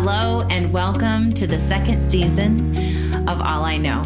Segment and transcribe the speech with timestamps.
[0.00, 4.04] Hello, and welcome to the second season of All I Know.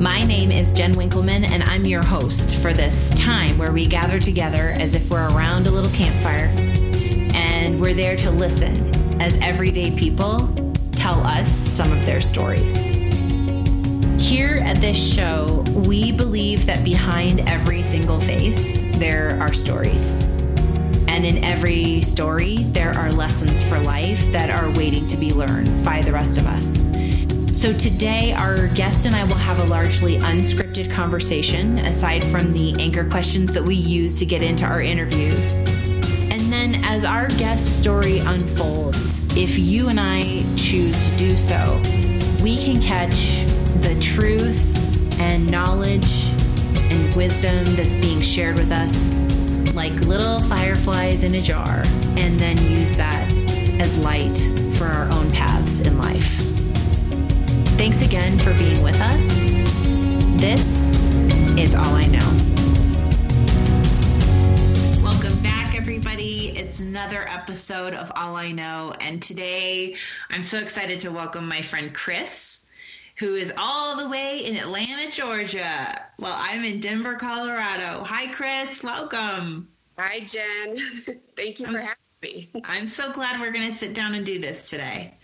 [0.00, 4.18] My name is Jen Winkleman, and I'm your host for this time where we gather
[4.18, 6.50] together as if we're around a little campfire
[7.36, 10.52] and we're there to listen as everyday people
[10.90, 12.90] tell us some of their stories.
[14.18, 20.26] Here at this show, we believe that behind every single face, there are stories.
[21.16, 25.82] And in every story, there are lessons for life that are waiting to be learned
[25.82, 26.76] by the rest of us.
[27.58, 32.74] So today, our guest and I will have a largely unscripted conversation, aside from the
[32.78, 35.54] anchor questions that we use to get into our interviews.
[35.54, 41.80] And then, as our guest story unfolds, if you and I choose to do so,
[42.42, 43.46] we can catch
[43.80, 44.76] the truth
[45.18, 46.28] and knowledge
[46.92, 49.08] and wisdom that's being shared with us
[49.76, 51.82] like little fireflies in a jar
[52.16, 53.30] and then use that
[53.78, 54.38] as light
[54.72, 56.40] for our own paths in life.
[57.76, 59.50] Thanks again for being with us.
[60.40, 60.98] This
[61.58, 62.26] is All I Know.
[65.02, 66.56] Welcome back, everybody.
[66.56, 68.94] It's another episode of All I Know.
[69.00, 69.94] And today
[70.30, 72.66] I'm so excited to welcome my friend Chris
[73.18, 76.02] who is all the way in Atlanta, Georgia.
[76.18, 78.04] Well, I'm in Denver, Colorado.
[78.04, 78.82] Hi, Chris.
[78.82, 79.68] Welcome.
[79.98, 80.76] Hi, Jen.
[81.36, 82.48] Thank you for having me.
[82.64, 85.14] I'm so glad we're going to sit down and do this today.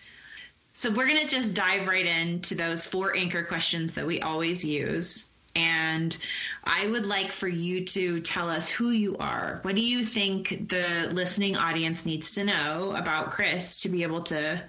[0.72, 4.64] So, we're going to just dive right into those four anchor questions that we always
[4.64, 5.28] use.
[5.54, 6.16] And
[6.64, 9.58] I would like for you to tell us who you are.
[9.62, 14.22] What do you think the listening audience needs to know about Chris to be able
[14.22, 14.62] to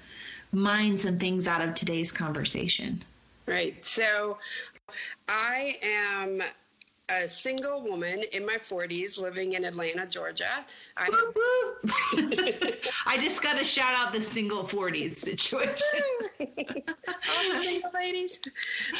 [0.52, 3.02] mine some things out of today's conversation?
[3.46, 3.84] Right.
[3.86, 4.38] So
[5.30, 6.44] I am
[7.10, 10.66] a single woman in my 40s living in Atlanta, Georgia.
[10.96, 11.10] I,
[13.06, 15.76] I just got to shout out the single 40s situation.
[16.40, 18.40] All the single ladies.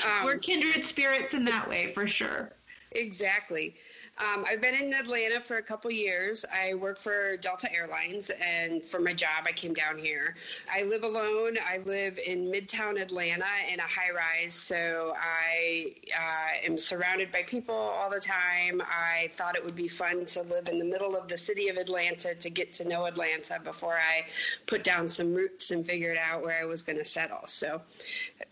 [0.06, 2.52] Um, We're kindred spirits in that way, for sure.
[2.92, 3.76] Exactly.
[4.20, 6.46] Um, I've been in Atlanta for a couple years.
[6.54, 10.36] I work for Delta Airlines, and for my job, I came down here.
[10.72, 11.58] I live alone.
[11.68, 17.42] I live in Midtown Atlanta in a high rise, so I uh, am surrounded by
[17.42, 18.84] people all the time.
[18.88, 21.78] I thought it would be fun to live in the middle of the city of
[21.78, 24.26] Atlanta to get to know Atlanta before I
[24.68, 27.48] put down some roots and figured out where I was going to settle.
[27.48, 27.82] So,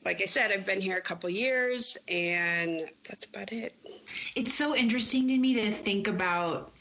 [0.05, 3.75] like I said, I've been here a couple years, and that's about it.
[4.35, 6.71] It's so interesting to me to think about.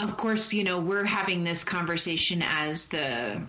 [0.00, 3.40] Of course, you know, we're having this conversation as the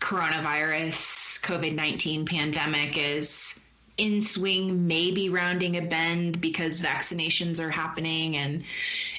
[0.00, 3.60] coronavirus, COVID 19 pandemic is
[4.00, 8.38] in swing, maybe rounding a bend because vaccinations are happening.
[8.38, 8.64] And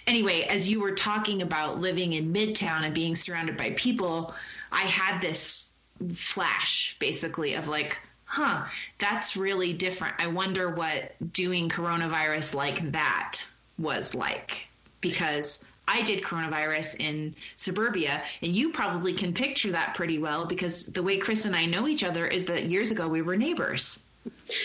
[0.08, 4.34] anyway, as you were talking about living in Midtown and being surrounded by people,
[4.72, 5.70] I had this
[6.16, 8.66] flash basically of like, huh,
[8.98, 10.16] that's really different.
[10.18, 13.46] I wonder what doing coronavirus like that
[13.78, 14.68] was like
[15.02, 20.86] because I did coronavirus in suburbia, and you probably can picture that pretty well because
[20.86, 24.02] the way Chris and I know each other is that years ago we were neighbors.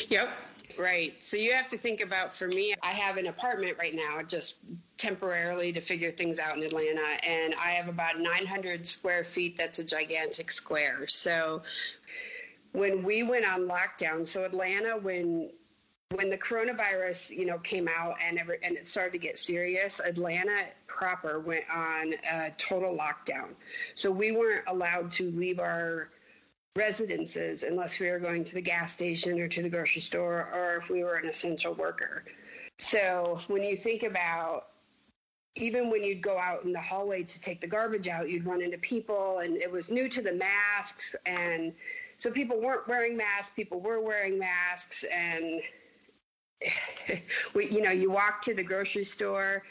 [0.09, 0.31] Yep.
[0.79, 1.15] Right.
[1.23, 4.59] So you have to think about for me, I have an apartment right now, just
[4.99, 9.57] temporarily to figure things out in Atlanta, and I have about 900 square feet.
[9.57, 11.07] That's a gigantic square.
[11.09, 11.63] So
[12.73, 15.49] when we went on lockdown, so Atlanta, when
[16.15, 20.01] when the coronavirus, you know, came out and ever, and it started to get serious,
[20.01, 23.49] Atlanta proper went on a total lockdown.
[23.95, 26.11] So we weren't allowed to leave our
[26.77, 30.77] residences unless we were going to the gas station or to the grocery store or
[30.77, 32.25] if we were an essential worker.
[32.79, 34.69] So when you think about
[35.59, 38.61] even when you'd go out in the hallway to take the garbage out, you'd run
[38.61, 41.73] into people and it was new to the masks and
[42.19, 45.63] so people weren't wearing masks, people were wearing masks and
[47.55, 49.63] we, you know, you walk to the grocery store,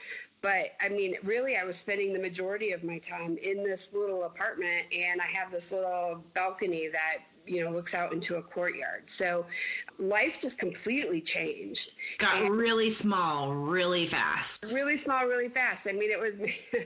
[0.41, 4.25] but I mean, really, I was spending the majority of my time in this little
[4.25, 7.17] apartment, and I have this little balcony that
[7.47, 9.09] you know looks out into a courtyard.
[9.09, 9.45] So
[9.97, 11.93] life just completely changed.
[12.19, 14.71] Got and really small, really fast.
[14.71, 15.87] Really small, really fast.
[15.87, 16.35] I mean, it was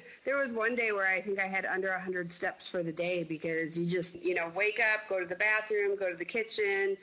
[0.24, 3.24] there was one day where I think I had under 100 steps for the day
[3.24, 6.96] because you just you know wake up, go to the bathroom, go to the kitchen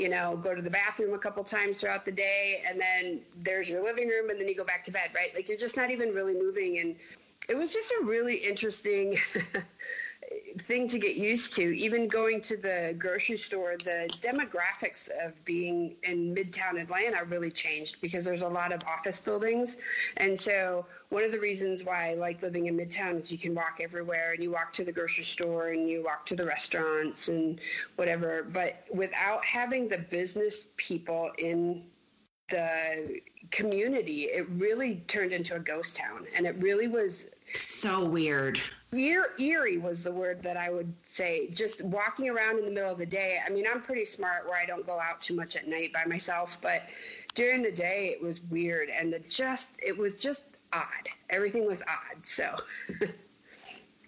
[0.00, 3.68] you know, go to the bathroom a couple times throughout the day, and then there's
[3.68, 5.34] your living room, and then you go back to bed, right?
[5.34, 6.78] Like you're just not even really moving.
[6.78, 6.96] And
[7.48, 9.18] it was just a really interesting
[10.58, 11.62] thing to get used to.
[11.76, 18.00] Even going to the grocery store, the demographics of being in Midtown Atlanta really changed
[18.00, 19.76] because there's a lot of office buildings.
[20.16, 23.54] And so, one of the reasons why I like living in Midtown is you can
[23.54, 27.28] walk everywhere and you walk to the grocery store and you walk to the restaurants
[27.28, 27.60] and
[27.96, 28.44] whatever.
[28.44, 31.82] But without having the business people in
[32.48, 33.20] the
[33.50, 36.26] community, it really turned into a ghost town.
[36.36, 38.60] And it really was so weird.
[38.92, 41.48] Eer, eerie was the word that I would say.
[41.48, 43.38] Just walking around in the middle of the day.
[43.44, 46.04] I mean, I'm pretty smart where I don't go out too much at night by
[46.04, 46.82] myself, but
[47.34, 51.08] during the day it was weird and the just it was just odd.
[51.30, 52.26] Everything was odd.
[52.26, 52.56] So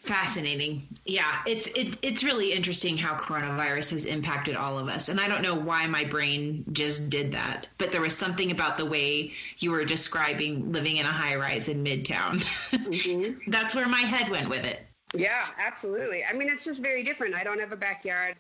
[0.02, 0.88] Fascinating.
[1.04, 5.08] Yeah, it's it, it's really interesting how coronavirus has impacted all of us.
[5.08, 8.76] And I don't know why my brain just did that, but there was something about
[8.76, 12.42] the way you were describing living in a high rise in Midtown.
[12.72, 13.50] Mm-hmm.
[13.52, 14.84] That's where my head went with it.
[15.14, 16.24] Yeah, absolutely.
[16.24, 17.36] I mean, it's just very different.
[17.36, 18.34] I don't have a backyard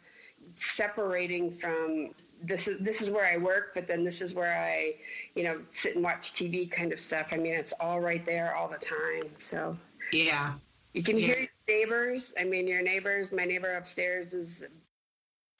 [0.56, 2.10] separating from
[2.42, 4.96] this is this is where I work, but then this is where I,
[5.36, 7.28] you know, sit and watch TV kind of stuff.
[7.30, 9.30] I mean, it's all right there all the time.
[9.38, 9.76] So
[10.12, 10.54] yeah,
[10.94, 11.26] you can yeah.
[11.26, 12.34] hear your neighbors.
[12.38, 13.32] I mean, your neighbors.
[13.32, 14.66] My neighbor upstairs is a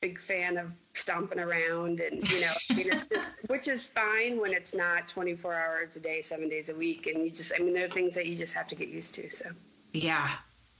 [0.01, 4.41] big fan of stomping around, and you know, I mean, it's just which is fine
[4.41, 7.53] when it's not 24 hours a day, seven days a week, and you just.
[7.59, 9.31] I mean, there are things that you just have to get used to.
[9.31, 9.51] So
[9.93, 10.31] yeah,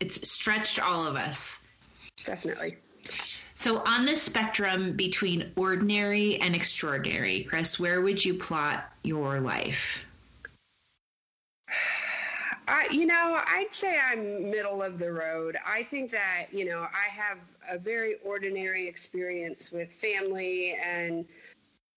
[0.01, 1.63] it's stretched all of us.
[2.25, 2.77] Definitely.
[3.55, 10.05] So, on the spectrum between ordinary and extraordinary, Chris, where would you plot your life?
[12.73, 15.59] I, you know, I'd say I'm middle of the road.
[15.67, 17.37] I think that, you know, I have
[17.71, 21.27] a very ordinary experience with family and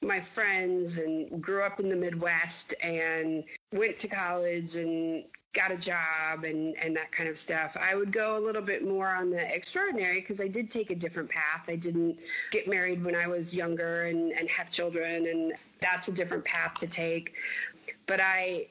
[0.01, 5.23] my friends and grew up in the Midwest and went to college and
[5.53, 7.77] got a job and, and that kind of stuff.
[7.79, 10.95] I would go a little bit more on the extraordinary because I did take a
[10.95, 11.69] different path.
[11.69, 12.19] I didn't
[12.51, 16.73] get married when I was younger and, and have children, and that's a different path
[16.81, 17.33] to take.
[18.07, 18.67] But I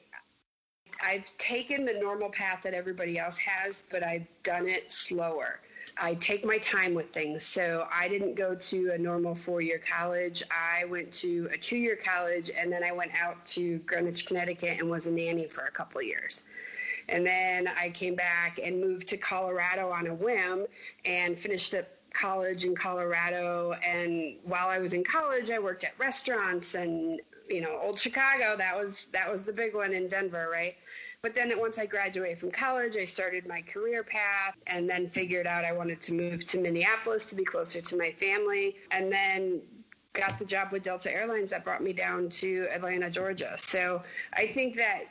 [1.05, 5.59] I've taken the normal path that everybody else has, but I've done it slower.
[5.97, 7.43] I take my time with things.
[7.43, 10.43] So I didn't go to a normal four year college.
[10.51, 14.79] I went to a two year college and then I went out to Greenwich, Connecticut
[14.79, 16.41] and was a nanny for a couple of years.
[17.07, 20.65] And then I came back and moved to Colorado on a whim
[21.05, 23.75] and finished up college in Colorado.
[23.85, 28.55] And while I was in college, I worked at restaurants and you know, old Chicago.
[28.57, 30.75] That was that was the big one in Denver, right?
[31.25, 35.47] But then once I graduated from college, I started my career path and then figured
[35.47, 38.75] out I wanted to move to Minneapolis to be closer to my family.
[38.91, 39.59] And then
[40.13, 43.55] got the job with Delta Airlines that brought me down to Atlanta, Georgia.
[43.57, 45.05] So I think that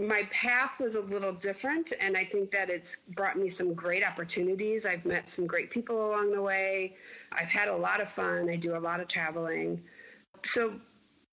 [0.00, 4.06] my path was a little different, and I think that it's brought me some great
[4.06, 4.86] opportunities.
[4.86, 6.94] I've met some great people along the way.
[7.32, 8.48] I've had a lot of fun.
[8.48, 9.82] I do a lot of traveling.
[10.44, 10.74] So,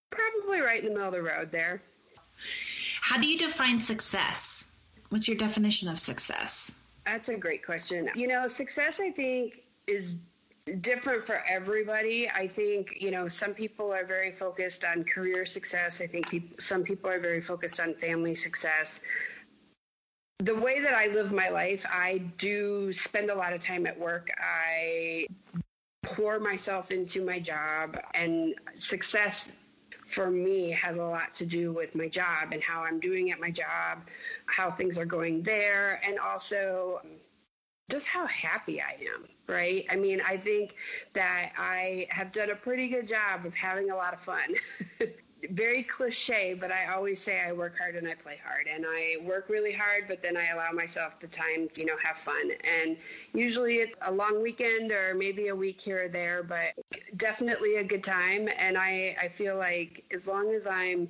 [0.09, 1.83] probably right in the middle of the road there.
[3.05, 4.71] How do you define success?
[5.09, 6.75] What's your definition of success?
[7.05, 8.09] That's a great question.
[8.15, 10.15] You know, success, I think, is
[10.81, 12.27] different for everybody.
[12.27, 16.01] I think, you know, some people are very focused on career success.
[16.01, 16.25] I think
[16.59, 19.01] some people are very focused on family success.
[20.39, 23.99] The way that I live my life, I do spend a lot of time at
[23.99, 24.31] work.
[24.41, 25.27] I
[26.01, 29.55] pour myself into my job, and success
[30.05, 33.39] for me has a lot to do with my job and how I'm doing at
[33.39, 34.07] my job,
[34.45, 37.01] how things are going there, and also
[37.89, 39.85] just how happy I am, right?
[39.89, 40.75] I mean, I think
[41.13, 44.55] that I have done a pretty good job of having a lot of fun.
[45.51, 48.67] very cliche, but I always say I work hard and I play hard.
[48.67, 51.97] And I work really hard, but then I allow myself the time to, you know,
[52.01, 52.51] have fun.
[52.83, 52.97] And
[53.33, 56.73] usually it's a long weekend or maybe a week here or there, but
[57.17, 58.49] definitely a good time.
[58.57, 61.09] And I, I feel like as long as I'm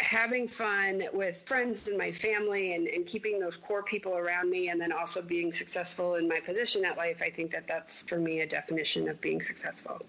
[0.00, 4.68] having fun with friends and my family and, and keeping those core people around me
[4.68, 8.18] and then also being successful in my position at life, I think that that's for
[8.18, 10.00] me a definition of being successful.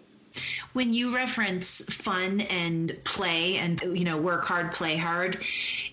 [0.73, 5.43] When you reference fun and play and you know work hard, play hard,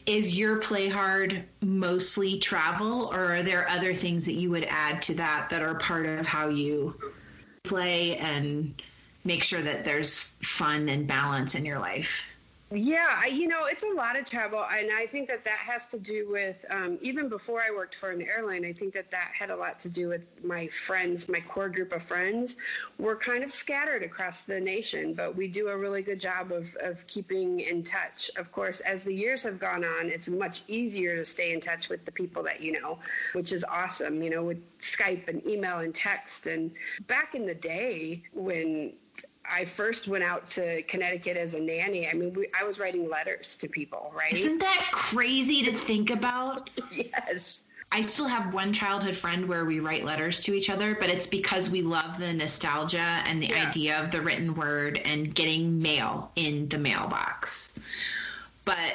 [0.07, 5.03] is your play hard mostly travel or are there other things that you would add
[5.03, 6.99] to that that are part of how you
[7.63, 8.83] play and
[9.25, 12.25] make sure that there's fun and balance in your life?
[12.75, 15.85] Yeah, I, you know, it's a lot of travel, and I think that that has
[15.87, 18.65] to do with um, even before I worked for an airline.
[18.65, 21.93] I think that that had a lot to do with my friends, my core group
[21.93, 22.57] of friends.
[22.99, 26.75] We're kind of scattered across the nation, but we do a really good job of
[26.77, 28.31] of keeping in touch.
[28.37, 31.91] Of course, as the years have gone on, it's much easier to stay in touch
[31.91, 32.99] with the people that you know,
[33.35, 34.23] which is awesome.
[34.23, 36.47] You know, with Skype and email and text.
[36.47, 36.71] And
[37.07, 38.95] back in the day when
[39.45, 42.09] I first went out to Connecticut as a nanny.
[42.09, 44.33] I mean, we, I was writing letters to people, right?
[44.33, 46.71] Isn't that crazy to think about?
[46.93, 47.65] yes.
[47.91, 51.27] I still have one childhood friend where we write letters to each other, but it's
[51.27, 53.67] because we love the nostalgia and the yeah.
[53.67, 57.75] idea of the written word and getting mail in the mailbox.
[58.65, 58.95] But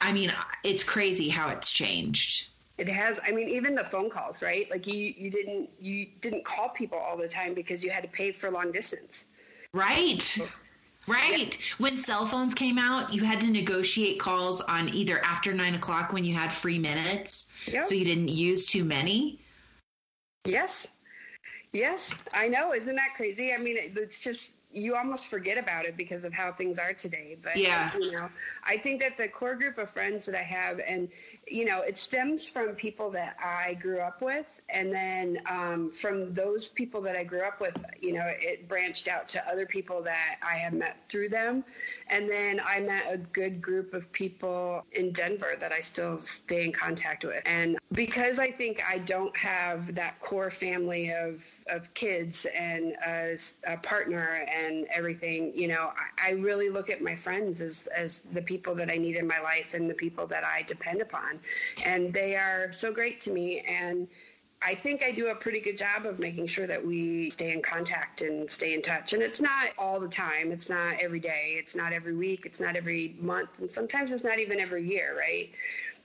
[0.00, 2.48] I mean, it's crazy how it's changed.
[2.78, 3.20] It has.
[3.26, 4.70] I mean, even the phone calls, right?
[4.70, 8.08] Like you, you didn't, you didn't call people all the time because you had to
[8.08, 9.26] pay for long distance.
[9.74, 10.38] Right.
[11.06, 11.58] Right.
[11.76, 16.14] When cell phones came out, you had to negotiate calls on either after nine o'clock
[16.14, 17.86] when you had free minutes, yep.
[17.86, 19.38] so you didn't use too many.
[20.46, 20.86] Yes.
[21.74, 22.72] Yes, I know.
[22.72, 23.52] Isn't that crazy?
[23.52, 27.36] I mean, it's just you almost forget about it because of how things are today.
[27.42, 28.28] But yeah, you know,
[28.64, 31.08] I think that the core group of friends that I have, and
[31.48, 34.60] you know, it stems from people that I grew up with.
[34.68, 39.08] And then um, from those people that I grew up with, you know, it branched
[39.08, 41.64] out to other people that I have met through them.
[42.08, 46.64] And then I met a good group of people in Denver that I still stay
[46.64, 47.42] in contact with.
[47.46, 53.36] And because I think I don't have that core family of, of kids and a,
[53.66, 58.20] a partner and everything, you know, I, I really look at my friends as, as
[58.32, 61.33] the people that I need in my life and the people that I depend upon
[61.34, 61.40] on.
[61.86, 63.60] And they are so great to me.
[63.60, 64.08] And
[64.62, 67.60] I think I do a pretty good job of making sure that we stay in
[67.60, 69.12] contact and stay in touch.
[69.12, 70.52] And it's not all the time.
[70.52, 71.56] It's not every day.
[71.58, 72.46] It's not every week.
[72.46, 73.58] It's not every month.
[73.58, 75.50] And sometimes it's not even every year, right?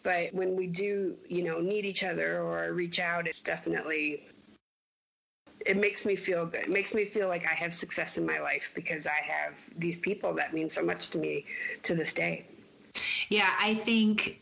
[0.03, 4.27] But when we do, you know, need each other or reach out, it's definitely
[5.65, 6.61] it makes me feel good.
[6.61, 9.97] It makes me feel like I have success in my life because I have these
[9.97, 11.45] people that mean so much to me
[11.83, 12.45] to this day.
[13.29, 14.41] Yeah, I think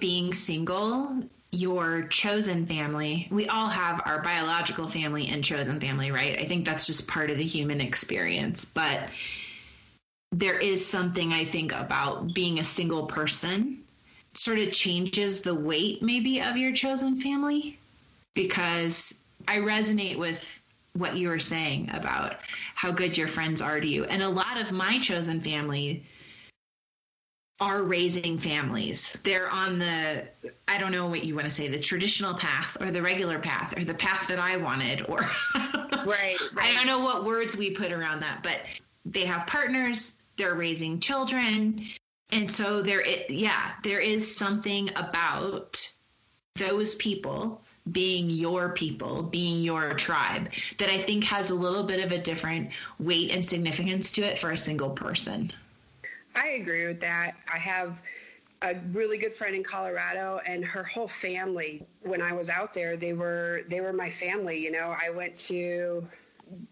[0.00, 6.38] being single, your chosen family, we all have our biological family and chosen family, right?
[6.38, 8.64] I think that's just part of the human experience.
[8.64, 9.08] But
[10.32, 13.78] there is something I think about being a single person
[14.34, 17.78] sort of changes the weight maybe of your chosen family
[18.34, 20.60] because I resonate with
[20.92, 22.36] what you were saying about
[22.74, 24.04] how good your friends are to you.
[24.04, 26.02] And a lot of my chosen family
[27.58, 29.18] are raising families.
[29.22, 30.28] They're on the,
[30.68, 33.76] I don't know what you want to say, the traditional path or the regular path
[33.76, 35.20] or the path that I wanted, or
[35.54, 36.36] right, right.
[36.58, 38.60] I don't know what words we put around that, but
[39.06, 41.82] they have partners, they're raising children.
[42.30, 45.90] And so there, yeah, there is something about
[46.56, 52.04] those people being your people, being your tribe, that I think has a little bit
[52.04, 55.52] of a different weight and significance to it for a single person.
[56.36, 57.34] I agree with that.
[57.52, 58.02] I have
[58.62, 62.96] a really good friend in Colorado and her whole family when I was out there
[62.96, 66.08] they were they were my family you know I went to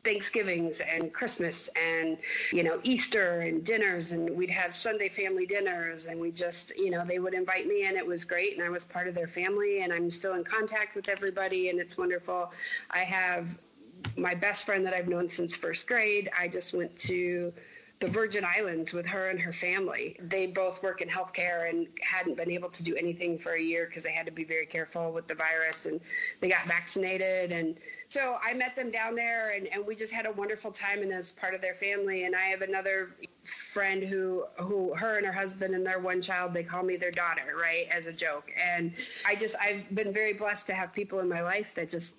[0.02, 2.16] Thanksgivings and Christmas and
[2.52, 6.90] you know Easter and dinners and we'd have Sunday family dinners and we just you
[6.90, 9.28] know they would invite me and it was great and I was part of their
[9.28, 12.50] family and I'm still in contact with everybody and it's wonderful.
[12.90, 13.59] I have
[14.16, 16.30] my best friend that I've known since first grade.
[16.38, 17.52] I just went to
[18.01, 20.17] the Virgin Islands with her and her family.
[20.21, 23.87] They both work in healthcare and hadn't been able to do anything for a year
[23.87, 26.01] because they had to be very careful with the virus and
[26.41, 27.53] they got vaccinated.
[27.53, 27.77] And
[28.09, 31.13] so I met them down there and, and we just had a wonderful time and
[31.13, 32.25] as part of their family.
[32.25, 36.53] And I have another friend who, who her and her husband and their one child,
[36.53, 38.51] they call me their daughter, right, as a joke.
[38.63, 38.93] And
[39.25, 42.17] I just, I've been very blessed to have people in my life that just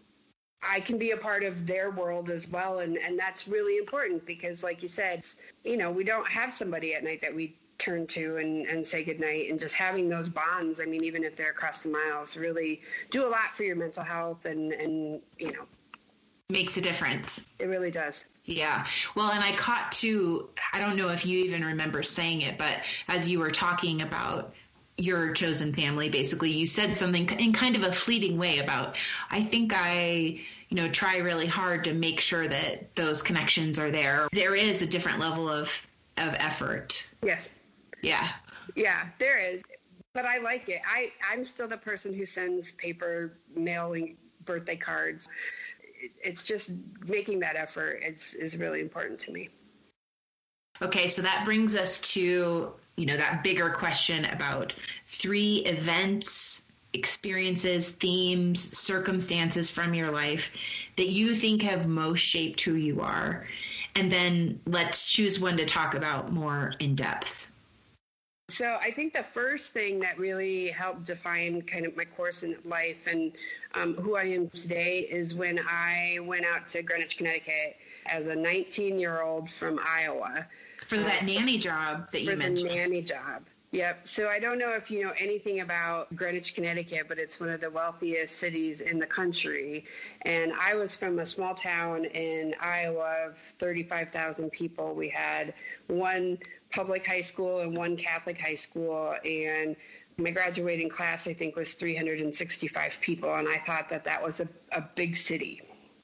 [0.61, 2.79] I can be a part of their world as well.
[2.79, 5.23] And, and that's really important because, like you said,
[5.63, 9.03] you know, we don't have somebody at night that we turn to and, and say
[9.03, 9.49] goodnight.
[9.49, 13.25] And just having those bonds, I mean, even if they're across the miles, really do
[13.25, 15.65] a lot for your mental health and, and you know,
[16.49, 17.45] makes a difference.
[17.59, 18.25] It really does.
[18.45, 18.85] Yeah.
[19.15, 22.79] Well, and I caught too, I don't know if you even remember saying it, but
[23.07, 24.53] as you were talking about
[24.97, 26.51] your chosen family basically.
[26.51, 28.95] You said something in kind of a fleeting way about
[29.29, 33.91] i think i you know try really hard to make sure that those connections are
[33.91, 34.27] there.
[34.31, 35.85] There is a different level of
[36.17, 37.07] of effort.
[37.23, 37.49] Yes.
[38.01, 38.27] Yeah.
[38.75, 39.61] Yeah there is.
[40.13, 40.81] But i like it.
[40.85, 45.27] I i'm still the person who sends paper mailing birthday cards.
[46.23, 46.71] It's just
[47.05, 49.49] making that effort is is really important to me.
[50.81, 54.73] Okay, so that brings us to, you know, that bigger question about
[55.05, 60.51] three events, experiences, themes, circumstances from your life
[60.95, 63.45] that you think have most shaped who you are.
[63.95, 67.51] And then let's choose one to talk about more in depth.
[68.47, 72.55] So I think the first thing that really helped define kind of my course in
[72.63, 73.31] life and
[73.73, 77.75] um, who I am today is when I went out to Greenwich, Connecticut
[78.05, 80.45] as a 19 year old from Iowa.
[80.85, 82.75] For that uh, nanny job that you mentioned.
[82.75, 83.43] Nanny job.
[83.71, 84.07] Yep.
[84.07, 87.59] So I don't know if you know anything about Greenwich, Connecticut, but it's one of
[87.59, 89.83] the wealthiest cities in the country.
[90.21, 94.93] And I was from a small town in Iowa of 35,000 people.
[94.93, 95.55] We had
[95.87, 96.37] one
[96.71, 99.15] public high school and one Catholic high school.
[99.25, 99.75] And
[100.17, 103.33] my graduating class, I think, was 365 people.
[103.33, 105.63] And I thought that that was a, a big city,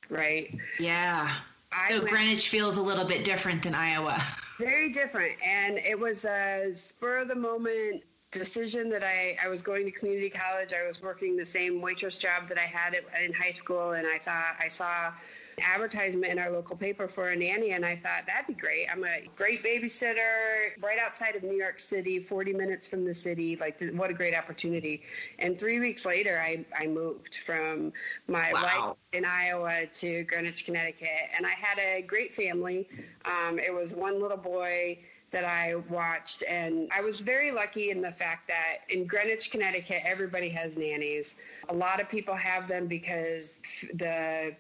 [0.10, 0.54] right?
[0.78, 1.32] Yeah.
[1.72, 4.22] I so went, Greenwich feels a little bit different than Iowa.
[4.62, 5.42] Very different.
[5.44, 9.92] And it was a spur of the moment decision that I, I was going to
[9.92, 10.72] community college.
[10.72, 13.94] I was working the same waitress job that I had in high school.
[13.94, 15.14] And I saw I saw
[15.60, 18.88] advertisement in our local paper for a nanny, and I thought that'd be great.
[18.92, 23.56] I'm a great babysitter right outside of New York City, 40 minutes from the city.
[23.56, 25.04] Like, what a great opportunity.
[25.40, 27.94] And three weeks later, I, I moved from
[28.28, 28.62] my wow.
[28.62, 32.88] life in Iowa to Greenwich, Connecticut, and I had a great family.
[33.26, 35.00] Um, it was one little boy
[35.32, 36.44] that I watched.
[36.48, 41.36] And I was very lucky in the fact that in Greenwich, Connecticut, everybody has nannies.
[41.70, 43.60] A lot of people have them because
[43.94, 44.56] the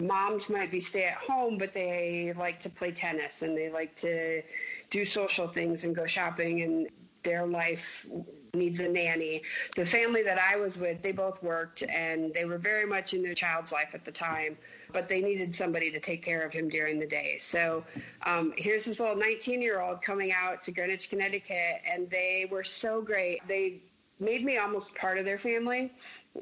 [0.00, 3.94] moms might be stay at home, but they like to play tennis and they like
[3.96, 4.42] to
[4.90, 6.88] do social things and go shopping, and
[7.22, 8.06] their life
[8.54, 9.42] needs a nanny.
[9.76, 13.22] The family that I was with, they both worked and they were very much in
[13.22, 14.56] their child's life at the time,
[14.92, 17.36] but they needed somebody to take care of him during the day.
[17.38, 17.84] So
[18.24, 22.64] um, here's this little 19 year old coming out to Greenwich, Connecticut, and they were
[22.64, 23.46] so great.
[23.46, 23.82] They
[24.18, 25.92] made me almost part of their family.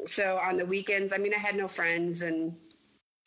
[0.06, 2.56] So on the weekends, I mean, I had no friends and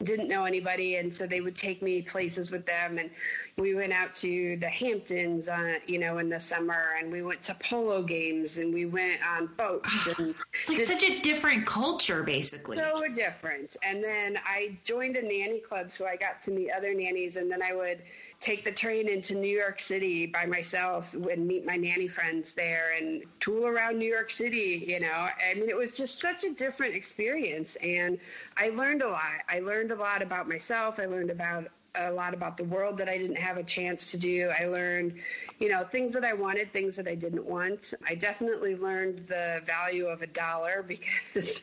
[0.02, 2.98] didn't know anybody and so they would take me places with them.
[2.98, 3.10] And
[3.58, 7.42] we went out to the hamptons uh, you know in the summer and we went
[7.44, 11.66] to polo games and we went on boats and it's like did, such a different
[11.66, 12.78] culture basically.
[12.78, 13.78] So different.
[13.84, 17.52] And then i joined a nanny club so i got to meet other nannies and
[17.52, 18.02] then i would
[18.42, 22.94] take the train into New York City by myself and meet my nanny friends there
[22.98, 25.08] and tool around New York City, you know.
[25.08, 27.76] I mean, it was just such a different experience.
[27.78, 28.18] And
[28.58, 29.44] I learned a lot.
[29.48, 31.00] I learned a lot about myself.
[31.00, 34.18] I learned about a lot about the world that I didn't have a chance to
[34.18, 34.50] do.
[34.58, 35.20] I learned,
[35.60, 37.94] you know, things that I wanted, things that I didn't want.
[38.08, 41.62] I definitely learned the value of a dollar because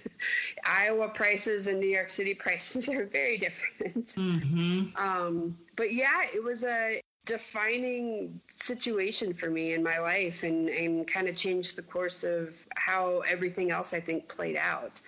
[0.64, 4.07] Iowa prices and New York City prices are very different.
[4.07, 4.97] Mm-hmm.
[4.97, 11.07] Um, but yeah, it was a defining situation for me in my life and, and
[11.07, 15.01] kind of changed the course of how everything else I think played out.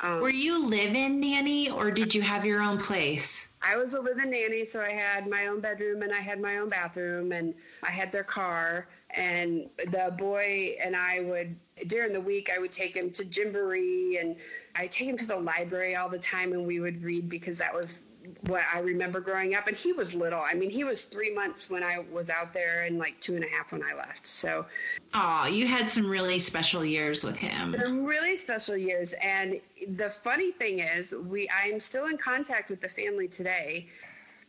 [0.00, 3.50] Um, Were you live-in nanny or did you have your own place?
[3.60, 6.56] I was a live-in nanny, so I had my own bedroom and I had my
[6.56, 8.88] own bathroom and I had their car.
[9.10, 11.54] And the boy and I would
[11.88, 14.36] during the week I would take him to Gymboree and
[14.74, 17.74] I take him to the library all the time and we would read because that
[17.74, 18.02] was
[18.46, 19.66] what I remember growing up.
[19.66, 20.40] And he was little.
[20.40, 23.44] I mean, he was three months when I was out there and like two and
[23.44, 24.26] a half when I left.
[24.26, 24.66] So,
[25.14, 27.76] oh, you had some really special years with him.
[27.78, 29.14] Some really special years.
[29.22, 33.88] And the funny thing is, we I'm still in contact with the family today.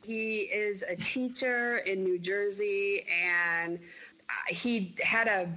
[0.03, 3.79] He is a teacher in New Jersey, and
[4.29, 5.49] uh, he had a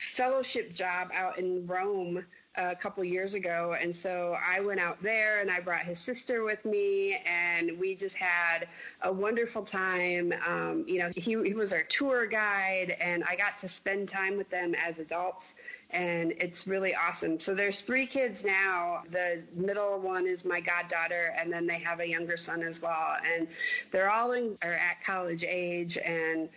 [0.00, 2.24] fellowship job out in Rome
[2.58, 3.76] a couple years ago.
[3.80, 7.94] And so I went out there and I brought his sister with me, and we
[7.94, 8.68] just had
[9.02, 10.34] a wonderful time.
[10.46, 14.36] Um, you know, he, he was our tour guide, and I got to spend time
[14.36, 15.54] with them as adults.
[15.90, 17.40] And it's really awesome.
[17.40, 19.04] So there's three kids now.
[19.10, 23.16] The middle one is my goddaughter, and then they have a younger son as well.
[23.34, 23.48] And
[23.90, 26.50] they're all in, are at college age, and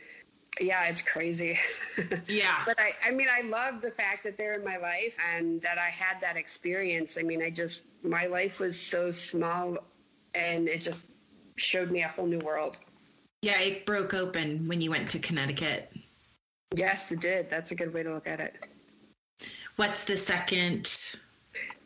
[0.59, 1.59] yeah, it's crazy.
[2.27, 2.63] Yeah.
[2.65, 5.77] but I, I mean, I love the fact that they're in my life and that
[5.77, 7.17] I had that experience.
[7.19, 9.77] I mean, I just, my life was so small
[10.33, 11.07] and it just
[11.57, 12.77] showed me a whole new world.
[13.41, 15.91] Yeah, it broke open when you went to Connecticut.
[16.73, 17.49] Yes, it did.
[17.49, 18.65] That's a good way to look at it.
[19.75, 21.17] What's the second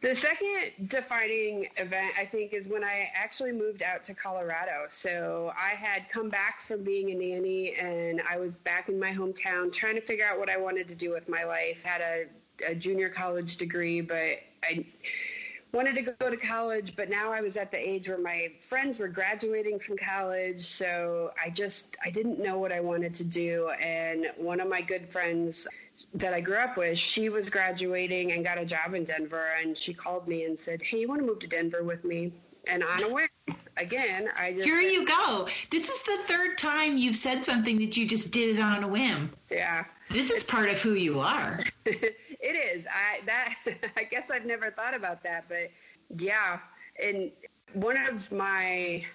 [0.06, 4.86] the second defining event, I think, is when I actually moved out to Colorado.
[4.92, 9.12] So I had come back from being a nanny and I was back in my
[9.12, 11.84] hometown trying to figure out what I wanted to do with my life.
[11.84, 12.26] Had a,
[12.70, 14.86] a junior college degree, but I
[15.72, 19.00] wanted to go to college, but now I was at the age where my friends
[19.00, 20.62] were graduating from college.
[20.62, 23.70] So I just, I didn't know what I wanted to do.
[23.82, 25.68] And one of my good friends
[26.16, 29.48] that I grew up with, she was graduating and got a job in Denver.
[29.62, 32.32] And she called me and said, Hey, you want to move to Denver with me?
[32.68, 33.28] And on a whim,
[33.78, 34.64] again, I just.
[34.64, 35.48] Here you go.
[35.70, 38.88] This is the third time you've said something that you just did it on a
[38.88, 39.32] whim.
[39.52, 39.86] Yeah.
[40.10, 41.60] This is part of who you are.
[41.86, 42.88] it is.
[42.88, 43.56] I that
[43.98, 45.72] I guess I've never thought about that, but
[46.18, 46.60] yeah.
[47.02, 47.32] And
[47.74, 49.06] one of my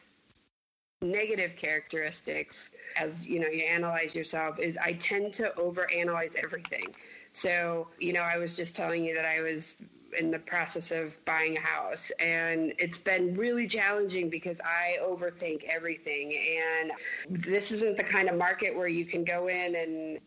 [1.03, 6.95] negative characteristics as you know you analyze yourself is I tend to overanalyze everything.
[7.33, 9.77] So, you know, I was just telling you that I was
[10.19, 15.65] in the process of buying a house and it's been really challenging because I overthink
[15.65, 16.37] everything.
[16.37, 16.91] And
[17.31, 20.19] this isn't the kind of market where you can go in and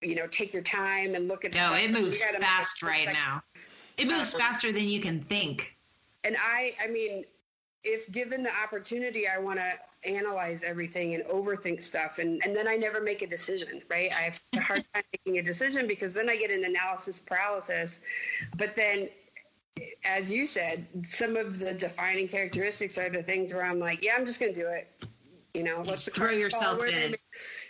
[0.00, 3.42] you know take your time and look at no it moves fast right now.
[3.98, 4.44] It moves uh-huh.
[4.44, 5.76] faster than you can think.
[6.22, 7.24] And i i mean
[7.84, 9.72] if given the opportunity i want to
[10.08, 14.22] analyze everything and overthink stuff and, and then i never make a decision right i
[14.22, 17.98] have a hard time making a decision because then i get an analysis paralysis
[18.56, 19.08] but then
[20.04, 24.14] as you said some of the defining characteristics are the things where i'm like yeah
[24.16, 24.88] i'm just going to do it
[25.54, 27.14] you know let's throw yourself in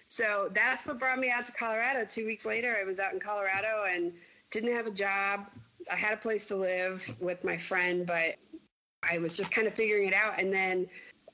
[0.07, 2.07] so that's what brought me out to Colorado.
[2.09, 4.13] Two weeks later, I was out in Colorado and
[4.53, 5.51] didn't have a job.
[5.91, 8.37] I had a place to live with my friend, but
[9.09, 10.41] I was just kind of figuring it out.
[10.41, 10.87] And then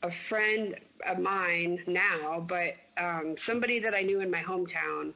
[0.02, 5.12] a friend of mine now, but um, somebody that I knew in my hometown,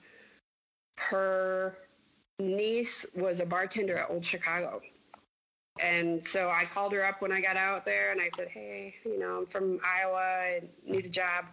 [0.99, 1.79] her
[2.39, 4.81] niece was a bartender at Old Chicago.
[5.83, 8.95] And so I called her up when I got out there and I said, Hey,
[9.05, 10.17] you know, I'm from Iowa.
[10.17, 11.47] I need a job.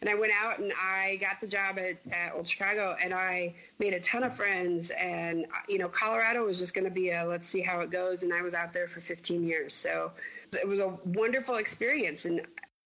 [0.00, 3.54] And I went out and I got the job at, at Old Chicago and I
[3.78, 4.90] made a ton of friends.
[4.90, 8.22] And, you know, Colorado was just going to be a let's see how it goes.
[8.22, 9.74] And I was out there for 15 years.
[9.74, 10.12] So
[10.52, 12.24] it was a wonderful experience.
[12.24, 12.42] And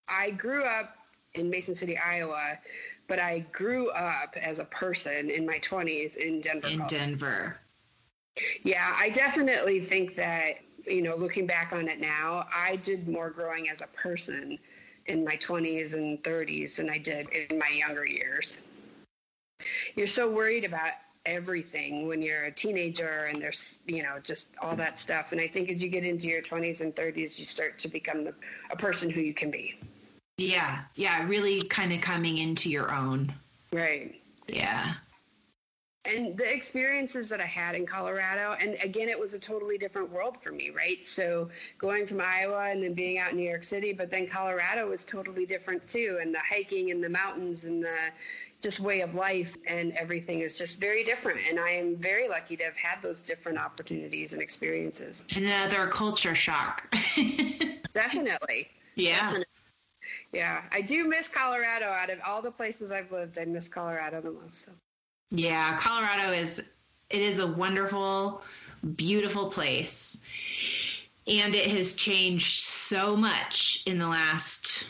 [0.07, 0.95] I grew up
[1.33, 2.57] in Mason City, Iowa,
[3.07, 6.67] but I grew up as a person in my 20s in Denver.
[6.67, 6.97] In Colorado.
[6.97, 7.59] Denver.
[8.63, 13.29] Yeah, I definitely think that, you know, looking back on it now, I did more
[13.29, 14.57] growing as a person
[15.07, 18.57] in my 20s and 30s than I did in my younger years.
[19.95, 20.91] You're so worried about
[21.25, 25.31] everything when you're a teenager and there's you know just all that stuff.
[25.31, 28.23] And i think as you get into your 20s and 30s you start to become
[28.23, 28.33] the,
[28.71, 29.79] a person who you can be.
[30.37, 30.81] Yeah.
[30.95, 31.27] Yeah.
[31.27, 33.33] Really kind of coming into your own.
[33.71, 34.19] Right.
[34.47, 34.95] Yeah.
[36.03, 40.09] And the experiences that I had in Colorado, and again, it was a totally different
[40.09, 41.05] world for me, right?
[41.05, 44.89] So going from Iowa and then being out in New York City, but then Colorado
[44.89, 47.97] was totally different too, and the hiking and the mountains and the
[48.61, 51.39] just way of life and everything is just very different.
[51.49, 55.23] And I am very lucky to have had those different opportunities and experiences.
[55.35, 56.89] Another culture shock.
[57.93, 58.69] Definitely.
[58.95, 59.19] Yeah.
[59.19, 59.45] Definitely.
[60.33, 61.85] Yeah, I do miss Colorado.
[61.85, 64.65] Out of all the places I've lived, I miss Colorado the most.
[64.65, 64.71] So.
[65.29, 66.59] Yeah, Colorado is
[67.09, 68.41] it is a wonderful,
[68.95, 70.19] beautiful place.
[71.27, 74.87] And it has changed so much in the last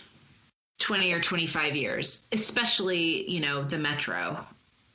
[0.82, 4.46] 20 or 25 years, especially, you know, the metro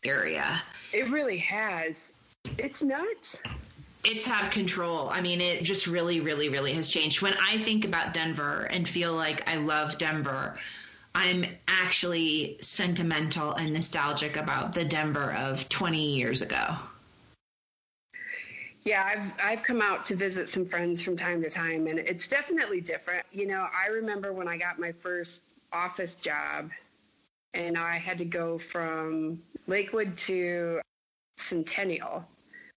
[0.05, 0.61] area.
[0.93, 2.13] It really has.
[2.59, 3.39] It's nuts.
[4.05, 5.09] It's had control.
[5.09, 7.23] I mean, it just really, really, really has changed.
[7.23, 10.59] When I think about Denver and feel like I love Denver,
[11.15, 16.77] I'm actually sentimental and nostalgic about the Denver of 20 years ago.
[18.83, 22.29] Yeah, I've I've come out to visit some friends from time to time and it's
[22.29, 23.27] definitely different.
[23.33, 26.71] You know, I remember when I got my first office job
[27.57, 30.81] and I had to go from Lakewood to
[31.37, 32.25] Centennial.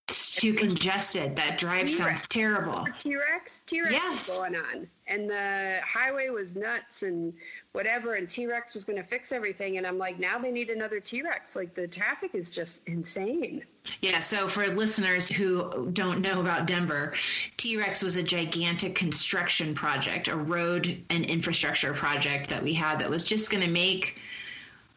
[0.07, 1.35] It's too congested.
[1.35, 1.97] That drive T-Rex.
[1.97, 2.87] sounds terrible.
[2.97, 4.37] T-Rex, T-Rex yes.
[4.37, 4.87] going on.
[5.07, 7.33] And the highway was nuts and
[7.79, 10.99] whatever and T-Rex was going to fix everything and I'm like now they need another
[10.99, 13.63] T-Rex like the traffic is just insane.
[14.01, 17.13] Yeah, so for listeners who don't know about Denver,
[17.55, 23.09] T-Rex was a gigantic construction project, a road and infrastructure project that we had that
[23.09, 24.19] was just going to make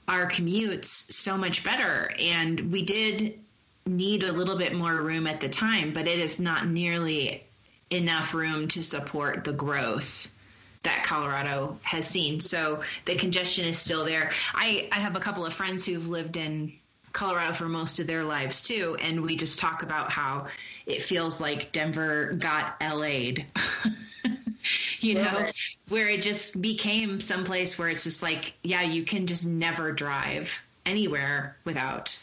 [0.09, 3.39] our commutes so much better and we did
[3.87, 7.45] need a little bit more room at the time, but it is not nearly
[7.91, 10.29] enough room to support the growth
[10.83, 12.41] that Colorado has seen.
[12.41, 14.33] So the congestion is still there.
[14.55, 16.73] I, I have a couple of friends who've lived in
[17.13, 20.47] Colorado for most of their lives too, and we just talk about how
[20.87, 23.45] it feels like Denver got LA'd.
[25.01, 25.47] you know,
[25.89, 30.65] where it just became someplace where it's just like, yeah, you can just never drive
[30.87, 32.19] anywhere without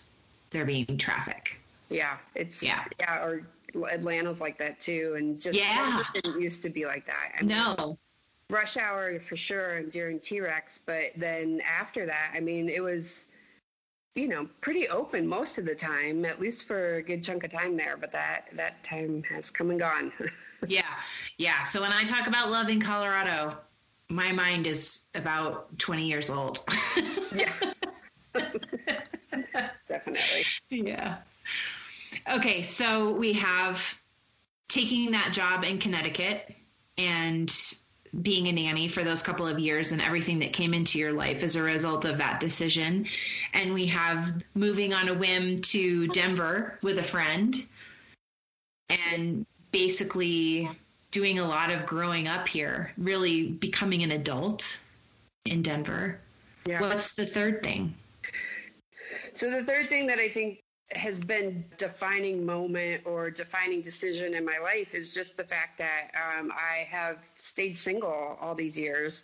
[0.49, 1.59] there being traffic.
[1.89, 3.43] Yeah, it's yeah, yeah, or
[3.89, 7.33] Atlanta's like that too, and just yeah, it didn't used to be like that.
[7.37, 7.97] I mean, no,
[8.49, 13.25] rush hour for sure and during T-Rex, but then after that, I mean, it was
[14.15, 17.51] you know pretty open most of the time, at least for a good chunk of
[17.51, 17.95] time there.
[17.97, 20.11] But that that time has come and gone.
[20.67, 20.81] yeah,
[21.37, 21.63] yeah.
[21.63, 23.57] So when I talk about loving Colorado,
[24.09, 26.63] my mind is about twenty years old.
[27.35, 27.53] yeah.
[29.87, 30.43] Definitely.
[30.69, 31.17] Yeah.
[32.31, 33.99] Okay, so we have
[34.67, 36.53] taking that job in Connecticut
[36.97, 37.49] and
[38.21, 41.43] being a nanny for those couple of years and everything that came into your life
[41.43, 43.05] as a result of that decision.
[43.53, 47.65] And we have moving on a whim to Denver with a friend
[48.89, 50.69] and basically
[51.11, 54.79] doing a lot of growing up here, really becoming an adult
[55.45, 56.19] in Denver.
[56.65, 56.81] Yeah.
[56.81, 57.93] What's the third thing?
[59.33, 60.59] So the third thing that I think
[60.93, 66.09] has been defining moment or defining decision in my life is just the fact that
[66.15, 69.23] um, I have stayed single all these years,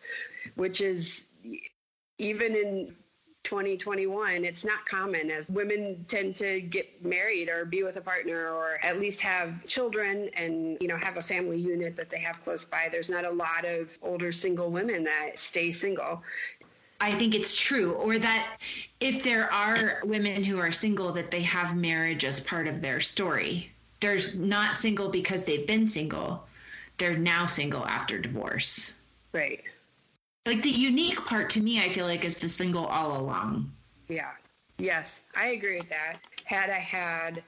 [0.56, 1.24] which is
[2.18, 2.96] even in
[3.46, 8.50] 2021 it's not common as women tend to get married or be with a partner
[8.50, 12.44] or at least have children and you know have a family unit that they have
[12.44, 12.90] close by.
[12.92, 16.24] There's not a lot of older single women that stay single
[17.00, 18.58] I think it's true, or that
[19.00, 23.02] if there are women who are single, that they have marriage as part of their
[23.02, 23.72] story.
[24.00, 26.48] They're not single because they've been single.
[26.98, 28.94] They're now single after divorce.
[29.34, 29.64] Right.
[30.46, 33.72] Like the unique part to me, I feel like, is the single all along.
[34.08, 34.32] Yeah.
[34.78, 36.18] Yes, I agree with that.
[36.44, 37.44] Had I had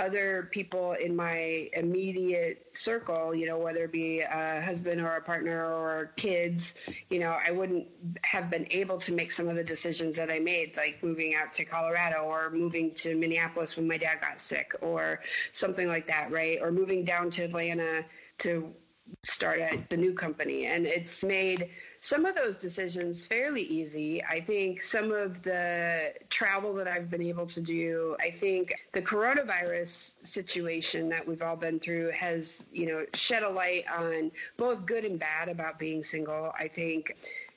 [0.00, 5.22] other people in my immediate circle, you know, whether it be a husband or a
[5.22, 6.74] partner or kids,
[7.10, 7.86] you know, I wouldn't
[8.24, 11.54] have been able to make some of the decisions that I made, like moving out
[11.54, 15.20] to Colorado or moving to Minneapolis when my dad got sick or
[15.52, 16.58] something like that, right?
[16.60, 18.04] Or moving down to Atlanta
[18.38, 18.74] to
[19.22, 20.66] start at the new company.
[20.66, 24.22] And it's made some of those decisions fairly easy.
[24.22, 29.02] I think some of the travel that I've been able to do, I think the
[29.02, 34.84] coronavirus situation that we've all been through has, you know, shed a light on both
[34.84, 36.52] good and bad about being single.
[36.58, 37.16] I think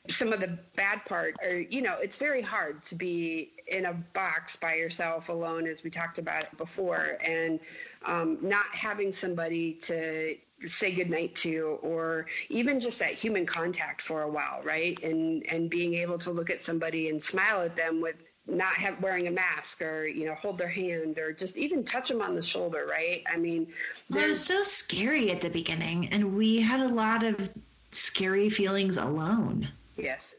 [0.09, 3.93] some of the bad part are you know it's very hard to be in a
[4.13, 7.59] box by yourself alone as we talked about before and
[8.05, 14.23] um, not having somebody to say goodnight to or even just that human contact for
[14.23, 15.01] a while right?
[15.03, 18.99] And and being able to look at somebody and smile at them with not have,
[19.01, 22.33] wearing a mask or you know hold their hand or just even touch them on
[22.33, 23.23] the shoulder right?
[23.31, 23.67] I mean
[24.09, 27.49] well, it was so scary at the beginning and we had a lot of
[27.91, 29.67] scary feelings alone.
[29.95, 30.33] Yes.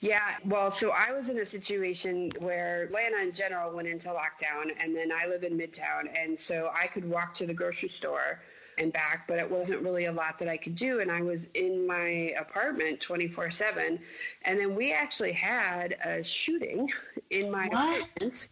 [0.00, 4.72] Yeah, well, so I was in a situation where Atlanta in general went into lockdown,
[4.78, 8.40] and then I live in Midtown, and so I could walk to the grocery store
[8.78, 11.00] and back, but it wasn't really a lot that I could do.
[11.00, 13.98] And I was in my apartment 24 7.
[14.44, 16.90] And then we actually had a shooting
[17.30, 18.00] in my what?
[18.00, 18.48] apartment.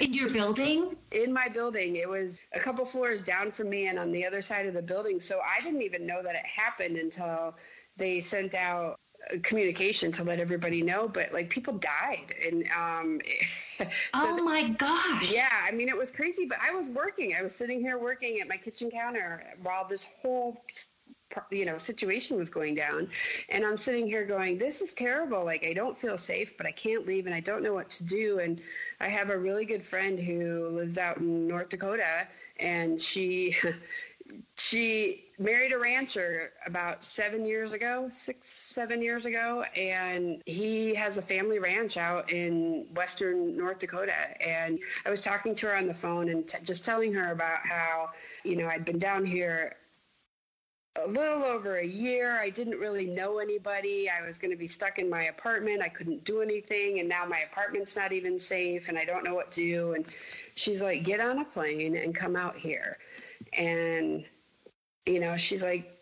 [0.00, 0.96] In your building?
[1.12, 1.96] In my building.
[1.96, 4.82] It was a couple floors down from me and on the other side of the
[4.82, 5.20] building.
[5.20, 7.56] So I didn't even know that it happened until
[7.96, 8.98] they sent out
[9.42, 13.20] communication to let everybody know, but like people died, and um,
[13.78, 16.46] so oh my gosh, yeah, I mean it was crazy.
[16.46, 17.34] But I was working.
[17.38, 20.62] I was sitting here working at my kitchen counter while this whole
[21.50, 23.08] you know situation was going down
[23.50, 26.70] and i'm sitting here going this is terrible like i don't feel safe but i
[26.70, 28.62] can't leave and i don't know what to do and
[29.00, 32.26] i have a really good friend who lives out in north dakota
[32.60, 33.54] and she
[34.56, 41.18] she married a rancher about seven years ago, six, seven years ago, and he has
[41.18, 44.40] a family ranch out in western North Dakota.
[44.42, 47.58] And I was talking to her on the phone and t- just telling her about
[47.66, 48.10] how,
[48.44, 49.76] you know, I'd been down here
[51.04, 52.38] a little over a year.
[52.38, 54.08] I didn't really know anybody.
[54.08, 55.82] I was going to be stuck in my apartment.
[55.82, 57.00] I couldn't do anything.
[57.00, 59.92] And now my apartment's not even safe and I don't know what to do.
[59.92, 60.06] And
[60.54, 62.96] she's like, get on a plane and come out here.
[63.52, 64.24] And
[65.06, 65.92] you know, she's like,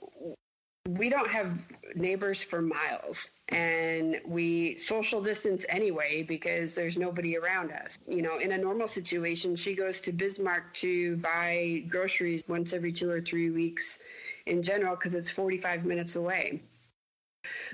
[0.86, 1.58] we don't have
[1.94, 7.98] neighbors for miles and we social distance anyway because there's nobody around us.
[8.06, 12.92] You know, in a normal situation, she goes to Bismarck to buy groceries once every
[12.92, 13.98] two or three weeks
[14.44, 16.62] in general because it's 45 minutes away.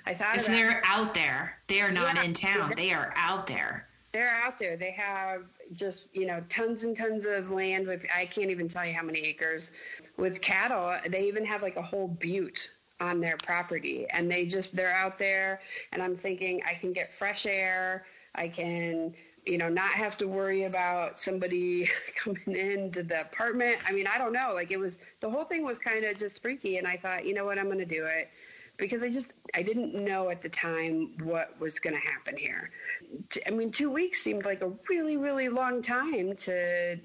[0.07, 1.59] I thought because they're out there.
[1.67, 2.75] They are not yeah, in town.
[2.77, 3.89] They are out there.
[4.13, 4.77] They're out there.
[4.77, 8.85] They have just, you know, tons and tons of land with, I can't even tell
[8.85, 9.71] you how many acres
[10.21, 14.77] with cattle, they even have like a whole butte on their property and they just
[14.77, 15.61] they're out there
[15.93, 18.05] and I'm thinking I can get fresh air,
[18.35, 19.15] I can
[19.47, 23.79] you know, not have to worry about somebody coming into the apartment.
[23.87, 24.53] I mean, I don't know.
[24.55, 26.77] Like it was, the whole thing was kind of just freaky.
[26.77, 28.31] And I thought, you know what, I'm going to do it
[28.77, 32.71] because I just, I didn't know at the time what was going to happen here.
[33.47, 36.99] I mean, two weeks seemed like a really, really long time to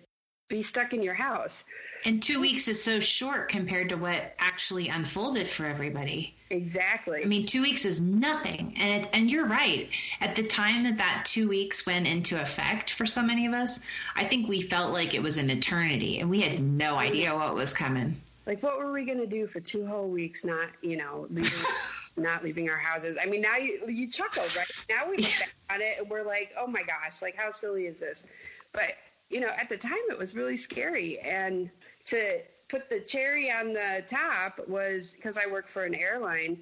[0.47, 1.63] be stuck in your house.
[2.05, 6.36] And two weeks is so short compared to what actually unfolded for everybody.
[6.51, 7.23] Exactly.
[7.23, 8.75] I mean, two weeks is nothing.
[8.77, 9.89] And, it, and you're right.
[10.21, 13.79] At the time that that two weeks went into effect for so many of us,
[14.15, 17.55] I think we felt like it was an eternity and we had no idea what
[17.55, 18.15] was coming.
[18.45, 21.65] Like, what were we going to do for two whole weeks, not, you know, leaving,
[22.17, 23.17] not leaving our houses?
[23.19, 24.86] I mean, now you, you chuckle, right?
[24.88, 27.88] Now we look back on it and we're like, oh my gosh, like, how silly
[27.88, 28.27] is this?
[28.71, 28.91] But,
[29.29, 31.19] you know, at the time it was really scary.
[31.19, 31.69] And,
[32.05, 36.59] to put the cherry on the top was because I work for an airline.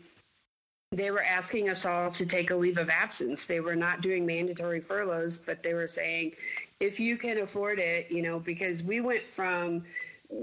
[0.92, 3.46] They were asking us all to take a leave of absence.
[3.46, 6.34] They were not doing mandatory furloughs, but they were saying,
[6.80, 9.84] if you can afford it, you know, because we went from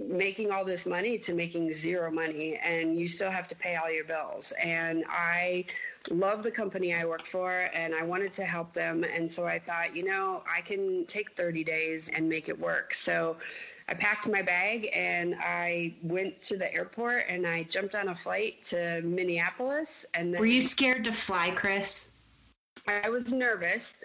[0.08, 3.90] making all this money to making zero money and you still have to pay all
[3.90, 4.52] your bills.
[4.62, 5.66] And I
[6.08, 9.04] love the company I work for and I wanted to help them.
[9.04, 12.94] And so I thought, you know, I can take 30 days and make it work.
[12.94, 13.36] So
[13.88, 18.14] I packed my bag and I went to the airport and I jumped on a
[18.14, 20.06] flight to Minneapolis.
[20.14, 22.10] And then, were you scared to fly, Chris?
[22.86, 23.96] I was nervous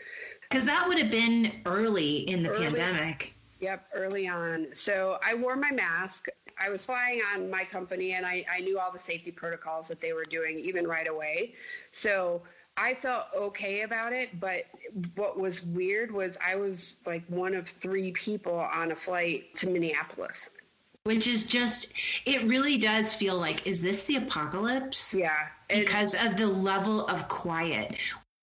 [0.42, 3.35] because that would have been early in the early, pandemic.
[3.60, 4.68] Yep, early on.
[4.74, 6.28] So I wore my mask.
[6.60, 10.02] I was flying on my company and I, I knew all the safety protocols that
[10.02, 11.54] they were doing even right away.
[11.92, 12.42] So
[12.78, 14.66] I felt okay about it, but
[15.16, 19.70] what was weird was I was like one of three people on a flight to
[19.70, 20.50] Minneapolis.
[21.04, 21.94] Which is just,
[22.26, 25.14] it really does feel like, is this the apocalypse?
[25.14, 25.48] Yeah.
[25.70, 27.96] Because of the level of quiet.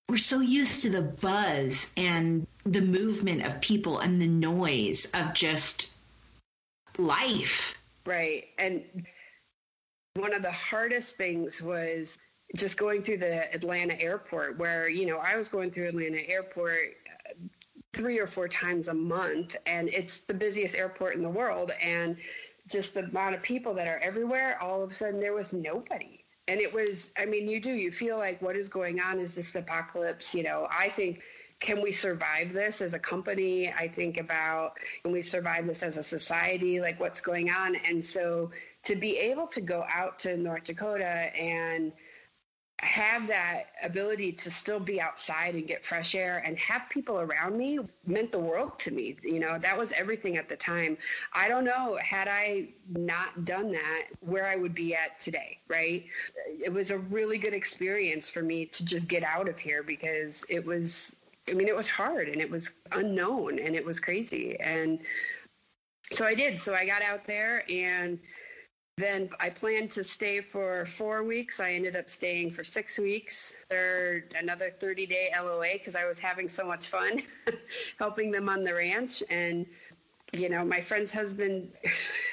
[0.09, 5.35] We're so used to the buzz and the movement of people and the noise of
[5.35, 5.95] just
[6.99, 7.77] life.
[8.07, 8.49] Right.
[8.59, 8.85] And
[10.15, 12.19] one of the hardest things was
[12.57, 16.95] just going through the Atlanta airport, where, you know, I was going through Atlanta airport
[17.09, 17.33] uh,
[17.93, 21.73] three or four times a month, and it's the busiest airport in the world.
[21.81, 22.17] And
[22.69, 26.25] just the amount of people that are everywhere, all of a sudden there was nobody.
[26.49, 29.19] And it was, I mean, you do, you feel like, what is going on?
[29.19, 30.35] Is this the apocalypse?
[30.35, 31.23] You know, I think
[31.63, 33.73] can we survive this as a company?
[33.73, 36.81] I think about can we survive this as a society?
[36.81, 37.77] Like what's going on?
[37.77, 38.51] And so
[38.85, 41.93] to be able to go out to North Dakota and
[42.81, 47.57] have that ability to still be outside and get fresh air and have people around
[47.57, 49.15] me meant the world to me.
[49.23, 50.99] You know, that was everything at the time.
[51.33, 56.07] I don't know, had I not done that, where I would be at today, right?
[56.49, 60.45] It was a really good experience for me to just get out of here because
[60.49, 61.15] it was,
[61.49, 64.59] I mean, it was hard and it was unknown and it was crazy.
[64.61, 65.01] And
[66.13, 66.61] so I did.
[66.61, 68.19] So I got out there and
[68.99, 71.61] then I planned to stay for four weeks.
[71.61, 73.55] I ended up staying for six weeks.
[73.71, 77.23] There another 30 day LOA because I was having so much fun
[77.99, 79.23] helping them on the ranch.
[79.31, 79.67] And,
[80.33, 81.75] you know, my friend's husband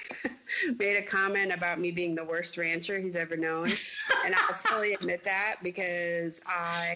[0.80, 3.68] made a comment about me being the worst rancher he's ever known.
[4.26, 6.96] and I'll fully admit that because I.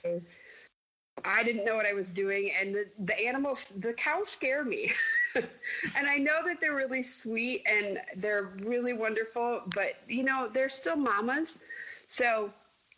[1.26, 4.92] I didn't know what I was doing, and the, the animals, the cows scare me.
[5.36, 10.70] and I know that they're really sweet and they're really wonderful, but you know, they're
[10.70, 11.60] still mamas.
[12.08, 12.52] So,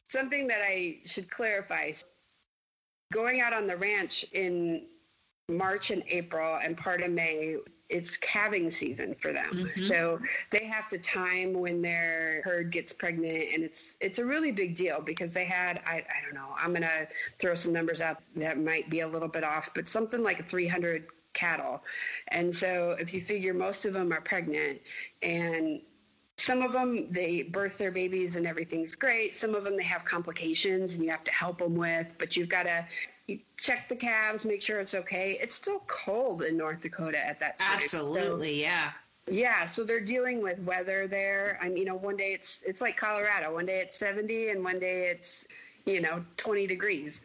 [0.08, 1.92] something that I should clarify
[3.12, 4.88] going out on the ranch in
[5.50, 7.58] March and April and part of May,
[7.90, 9.52] it's calving season for them.
[9.52, 9.88] Mm-hmm.
[9.88, 14.52] So they have to time when their herd gets pregnant and it's it's a really
[14.52, 18.18] big deal because they had I, I don't know, I'm gonna throw some numbers out
[18.38, 21.84] that might be a little bit off, but something like 300 cattle.
[22.30, 24.82] And so if you figure most of them are pregnant
[25.22, 25.82] and
[26.38, 30.04] some of them they birth their babies and everything's great some of them they have
[30.04, 32.86] complications and you have to help them with but you've got to
[33.58, 35.38] check the calves make sure it's okay.
[35.42, 38.92] It's still cold in north dakota at that time absolutely so, yeah.
[39.28, 41.58] Yeah so they're dealing with weather there.
[41.62, 43.54] I mean you know one day it's it's like colorado.
[43.54, 45.46] One day it's 70 and one day it's
[45.86, 47.22] you know 20 degrees.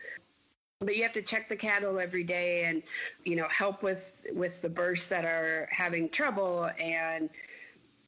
[0.79, 2.83] But you have to check the cattle every day and
[3.25, 6.71] you know help with with the births that are having trouble.
[6.79, 7.29] And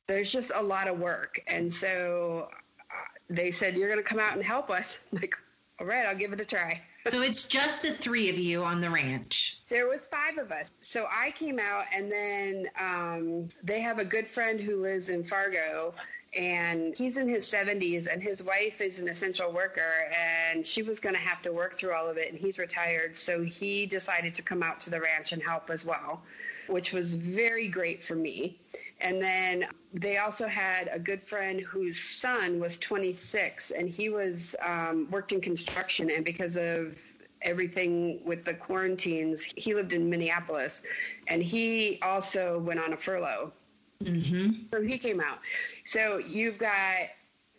[0.07, 1.41] there's just a lot of work.
[1.47, 2.95] And so uh,
[3.29, 4.99] they said you're going to come out and help us.
[5.13, 5.37] I'm like
[5.81, 8.81] all right i'll give it a try so it's just the three of you on
[8.81, 9.61] the ranch.
[9.69, 10.71] There was five of us.
[10.81, 15.25] So i came out and then um, they have a good friend who lives in
[15.25, 15.95] fargo
[16.37, 20.99] and he's in his 70s and his wife is an essential worker and she was
[20.99, 23.17] going to have to work through all of it and he's retired.
[23.17, 26.23] So he decided to come out to the ranch and help as well
[26.73, 28.59] which was very great for me
[29.01, 34.57] and then they also had a good friend whose son was 26 and he was
[34.63, 36.99] um, worked in construction and because of
[37.43, 40.83] everything with the quarantines he lived in minneapolis
[41.29, 43.53] and he also went on a furlough
[44.05, 44.51] Mm-hmm.
[44.73, 45.39] so he came out.
[45.85, 47.09] So you've got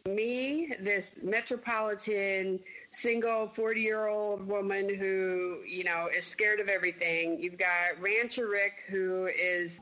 [0.05, 2.59] me, this metropolitan
[2.93, 7.41] single 40 year old woman who, you know, is scared of everything.
[7.41, 9.81] You've got Rancher Rick, who is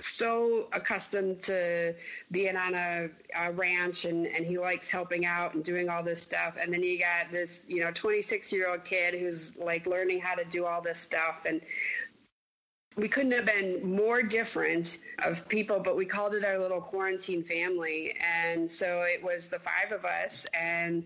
[0.00, 1.94] so accustomed to
[2.30, 6.22] being on a, a ranch and, and he likes helping out and doing all this
[6.22, 6.56] stuff.
[6.58, 10.34] And then you got this, you know, 26 year old kid who's like learning how
[10.34, 11.44] to do all this stuff.
[11.46, 11.60] And
[12.96, 17.42] we couldn't have been more different of people, but we called it our little quarantine
[17.42, 18.14] family.
[18.20, 21.04] And so it was the five of us and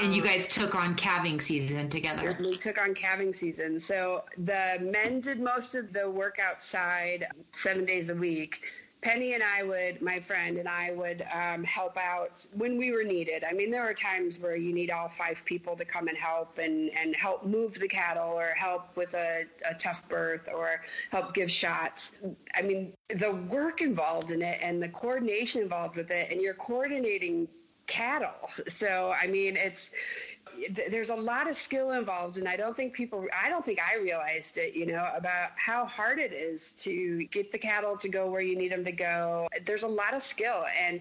[0.00, 2.36] and you guys took on calving season together.
[2.40, 3.80] We took on calving season.
[3.80, 8.62] So the men did most of the work outside seven days a week.
[9.00, 13.04] Penny and I would, my friend and I would um, help out when we were
[13.04, 13.44] needed.
[13.48, 16.58] I mean, there are times where you need all five people to come and help
[16.58, 20.82] and, and help move the cattle or help with a, a tough birth or
[21.12, 22.12] help give shots.
[22.56, 26.54] I mean, the work involved in it and the coordination involved with it, and you're
[26.54, 27.46] coordinating
[27.88, 28.50] cattle.
[28.68, 29.90] So, I mean, it's
[30.88, 33.96] there's a lot of skill involved and i don't think people i don't think i
[33.96, 38.30] realized it you know about how hard it is to get the cattle to go
[38.30, 39.48] where you need them to go.
[39.64, 41.00] There's a lot of skill and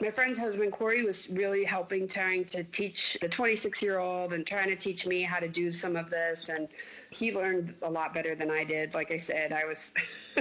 [0.00, 4.44] my friend's husband corey was really helping trying to teach the 26 year old and
[4.46, 6.68] trying to teach me how to do some of this and
[7.10, 8.94] he learned a lot better than i did.
[8.94, 9.92] Like i said i was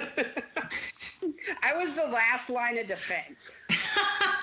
[1.63, 3.55] i was the last line of defense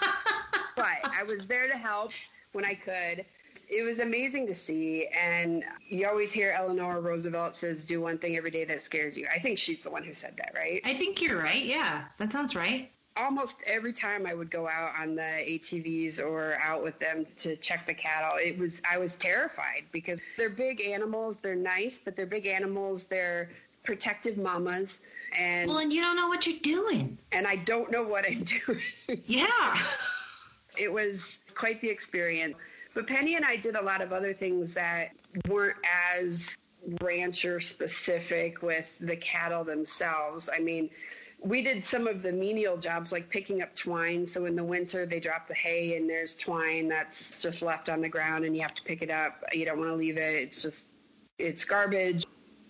[0.78, 2.12] but i was there to help
[2.52, 3.24] when i could
[3.68, 5.06] it was amazing to see.
[5.08, 9.26] And you always hear Eleanor Roosevelt says, do one thing every day that scares you.
[9.32, 10.80] I think she's the one who said that, right?
[10.84, 11.64] I think you're right.
[11.64, 12.90] Yeah, that sounds right.
[13.16, 17.56] Almost every time I would go out on the ATVs or out with them to
[17.56, 21.38] check the cattle, it was I was terrified because they're big animals.
[21.38, 23.06] They're nice, but they're big animals.
[23.06, 23.50] They're
[23.82, 25.00] protective mamas,
[25.36, 28.44] and well, and you don't know what you're doing, and I don't know what I'm
[28.66, 28.82] doing.
[29.26, 29.76] yeah,
[30.78, 32.56] it was quite the experience.
[32.94, 35.10] But Penny and I did a lot of other things that
[35.48, 35.76] weren't
[36.12, 36.56] as
[37.02, 40.48] rancher specific with the cattle themselves.
[40.52, 40.90] I mean,
[41.40, 44.26] we did some of the menial jobs like picking up twine.
[44.26, 48.00] So in the winter, they drop the hay and there's twine that's just left on
[48.00, 49.44] the ground and you have to pick it up.
[49.52, 50.34] You don't want to leave it.
[50.34, 50.88] It's just,
[51.38, 52.24] it's garbage.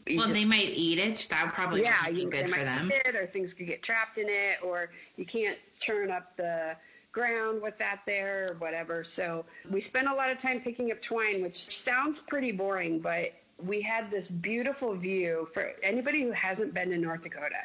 [0.06, 1.26] You well, just, they might eat it.
[1.30, 2.90] That would probably yeah, be you, good for them.
[2.92, 6.76] It, or things could get trapped in it, or you can't churn up the
[7.18, 9.02] ground with that there or whatever.
[9.02, 13.32] So we spent a lot of time picking up twine, which sounds pretty boring, but
[13.58, 17.56] we had this beautiful view for anybody who hasn't been to North Dakota.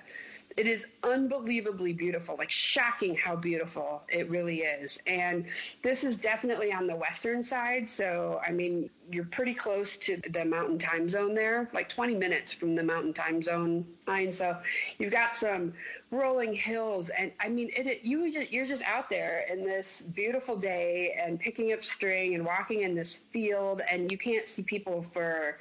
[0.55, 4.99] It is unbelievably beautiful, like shocking how beautiful it really is.
[5.07, 5.45] And
[5.81, 7.89] this is definitely on the western side.
[7.89, 12.53] So, I mean, you're pretty close to the mountain time zone there, like 20 minutes
[12.53, 14.31] from the mountain time zone line.
[14.31, 14.57] So,
[14.99, 15.73] you've got some
[16.11, 17.09] rolling hills.
[17.09, 21.17] And I mean, it, it, you just, you're just out there in this beautiful day
[21.21, 25.57] and picking up string and walking in this field, and you can't see people for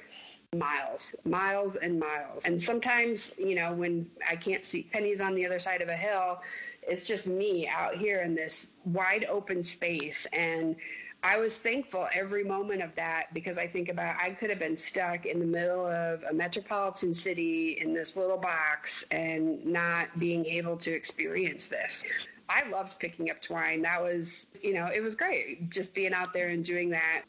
[0.53, 2.45] miles, miles and miles.
[2.45, 5.95] And sometimes, you know, when I can't see Penny's on the other side of a
[5.95, 6.41] hill,
[6.81, 10.25] it's just me out here in this wide open space.
[10.33, 10.75] And
[11.23, 14.75] I was thankful every moment of that because I think about I could have been
[14.75, 20.45] stuck in the middle of a metropolitan city in this little box and not being
[20.45, 22.03] able to experience this.
[22.49, 23.83] I loved picking up twine.
[23.83, 27.23] That was, you know, it was great just being out there and doing that.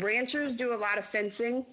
[0.00, 1.66] Ranchers do a lot of fencing.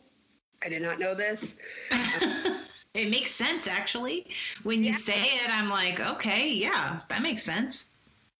[0.63, 1.55] I did not know this.
[2.93, 4.27] it makes sense, actually.
[4.63, 4.97] When you yeah.
[4.97, 7.87] say it, I'm like, okay, yeah, that makes sense.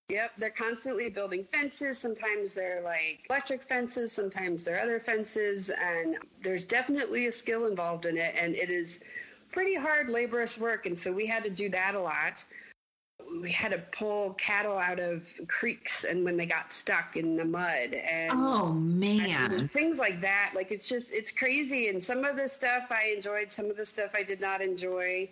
[0.10, 1.98] Yep, they're constantly building fences.
[1.98, 8.06] Sometimes they're like electric fences, sometimes they're other fences, and there's definitely a skill involved
[8.06, 9.00] in it, and it is
[9.54, 10.86] pretty hard, laborious work.
[10.86, 12.44] And so we had to do that a lot
[13.40, 17.46] we had to pull cattle out of creeks and when they got stuck in the
[17.46, 19.52] mud and oh man.
[19.52, 20.52] and things like that.
[20.56, 21.88] Like it's just it's crazy.
[21.88, 25.30] And some of the stuff i enjoyed some of the stuff i did not enjoy.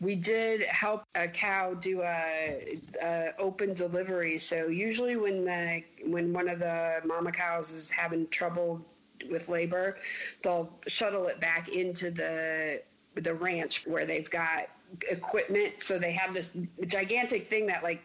[0.00, 4.36] We did help a cow do a, a, open delivery.
[4.36, 8.84] So usually when the when one of the mama cows is having trouble
[9.30, 9.96] with labor
[10.42, 12.80] they'll shuttle it back into the
[13.16, 14.68] the ranch where they've got
[15.10, 15.80] equipment.
[15.80, 18.02] So they have this gigantic thing that like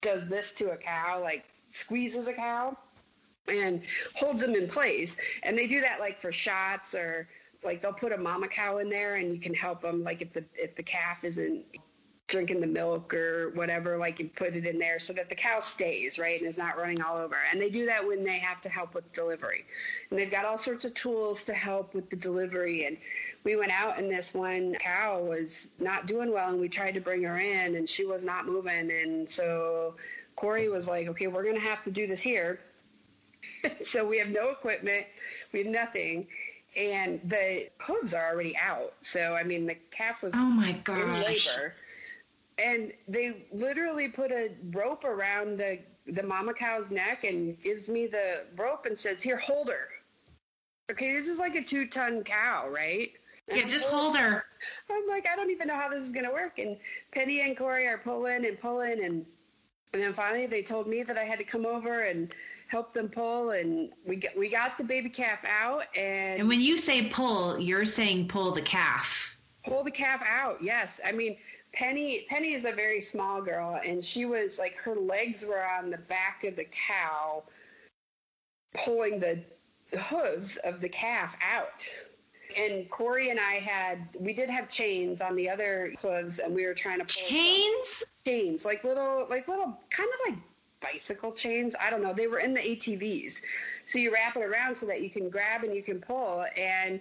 [0.00, 2.76] does this to a cow, like squeezes a cow
[3.48, 3.82] and
[4.14, 5.16] holds them in place.
[5.42, 7.28] And they do that like for shots or
[7.64, 10.32] like they'll put a mama cow in there and you can help them like if
[10.32, 11.64] the if the calf isn't
[12.32, 15.60] drinking the milk or whatever like you put it in there so that the cow
[15.60, 17.36] stays right and is not running all over.
[17.50, 19.66] And they do that when they have to help with delivery.
[20.10, 22.86] And they've got all sorts of tools to help with the delivery.
[22.86, 22.96] And
[23.44, 27.00] we went out and this one cow was not doing well and we tried to
[27.00, 28.90] bring her in and she was not moving.
[28.90, 29.94] And so
[30.34, 32.58] corey was like okay we're going to have to do this here.
[33.82, 35.04] So we have no equipment.
[35.52, 36.28] We have nothing.
[36.76, 38.94] And the hooves are already out.
[39.02, 40.98] So i mean the calf was oh my gosh.
[40.98, 41.74] in labor
[42.62, 48.06] and they literally put a rope around the the mama cow's neck and gives me
[48.06, 49.88] the rope and says here hold her
[50.90, 53.12] okay this is like a two ton cow right
[53.48, 54.44] yeah just hold her
[54.90, 56.58] I'm like, I don't even know how this is going to work.
[56.58, 56.76] And
[57.10, 59.04] Penny and Corey are pulling and pulling.
[59.04, 59.26] And,
[59.92, 62.34] and then finally they told me that I had to come over and
[62.68, 63.50] help them pull.
[63.50, 67.58] And we got, we got the baby calf out and, and when you say pull
[67.58, 70.58] you're saying pull the calf pull the calf out.
[70.60, 71.00] Yes.
[71.04, 71.36] I mean,
[71.72, 75.90] Penny, Penny is a very small girl and she was like, her legs were on
[75.90, 77.42] the back of the cow
[78.74, 79.42] pulling the
[79.98, 81.86] hooves of the calf out.
[82.56, 86.66] And Corey and I had, we did have chains on the other hooves, and we
[86.66, 90.38] were trying to pull chains chains, like little, like little, kind of like
[90.80, 91.74] bicycle chains.
[91.80, 92.12] I don't know.
[92.12, 93.40] They were in the ATVs,
[93.86, 96.44] so you wrap it around so that you can grab and you can pull.
[96.56, 97.00] And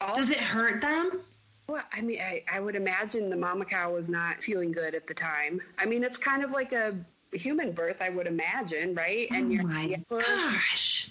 [0.00, 1.22] all, does it hurt them
[1.68, 5.06] well, I mean, I, I would imagine the mama cow was not feeling good at
[5.06, 5.60] the time.
[5.78, 6.94] I mean, it's kind of like a
[7.32, 9.28] human birth, I would imagine, right?
[9.32, 11.08] oh you're- my gosh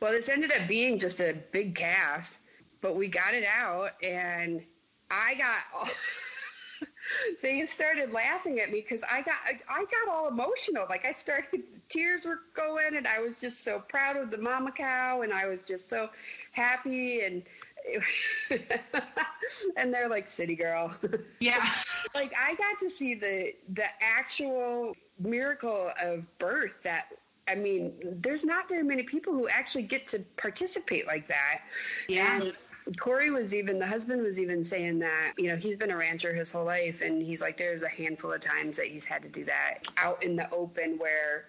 [0.00, 2.38] Well, this ended up being just a big calf,
[2.82, 4.62] but we got it out, and
[5.10, 5.90] I got.
[7.42, 10.84] they started laughing at me because I got I, I got all emotional.
[10.88, 14.72] Like I started, tears were going, and I was just so proud of the mama
[14.72, 16.10] cow, and I was just so
[16.52, 17.42] happy, and
[19.76, 20.94] and they're like city girl.
[21.40, 21.64] yeah
[22.14, 27.08] like I got to see the the actual miracle of birth that
[27.48, 31.60] I mean, there's not very many people who actually get to participate like that.
[32.08, 32.40] Yeah.
[32.40, 32.52] And
[32.98, 36.34] Corey was even, the husband was even saying that, you know, he's been a rancher
[36.34, 37.02] his whole life.
[37.02, 40.24] And he's like, there's a handful of times that he's had to do that out
[40.24, 41.44] in the open where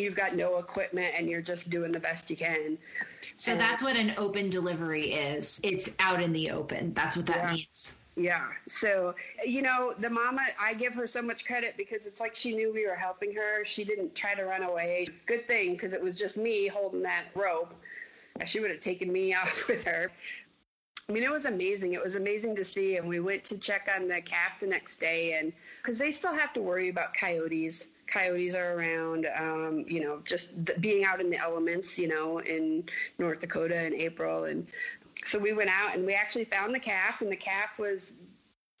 [0.00, 2.78] you've got no equipment and you're just doing the best you can.
[3.36, 7.38] so that's what an open delivery is it's out in the open that's what that
[7.38, 7.50] Yeah.
[7.52, 8.48] means Yeah.
[8.68, 9.14] So,
[9.46, 12.72] you know, the mama, I give her so much credit because it's like she knew
[12.72, 13.64] we were helping her.
[13.64, 15.06] She didn't try to run away.
[15.26, 17.72] Good thing because it was just me holding that rope.
[18.44, 20.10] She would have taken me off with her.
[21.08, 21.92] I mean, it was amazing.
[21.94, 22.96] It was amazing to see.
[22.96, 26.34] And we went to check on the calf the next day, and because they still
[26.34, 27.86] have to worry about coyotes.
[28.10, 32.38] Coyotes are around, um, you know, just th- being out in the elements, you know,
[32.38, 32.84] in
[33.18, 34.44] North Dakota in April.
[34.44, 34.66] And
[35.24, 38.12] so we went out and we actually found the calf, and the calf was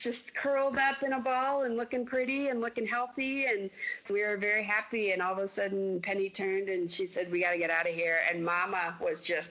[0.00, 3.44] just curled up in a ball and looking pretty and looking healthy.
[3.44, 3.70] And
[4.10, 5.12] we were very happy.
[5.12, 7.88] And all of a sudden, Penny turned and she said, We got to get out
[7.88, 8.18] of here.
[8.28, 9.50] And Mama was just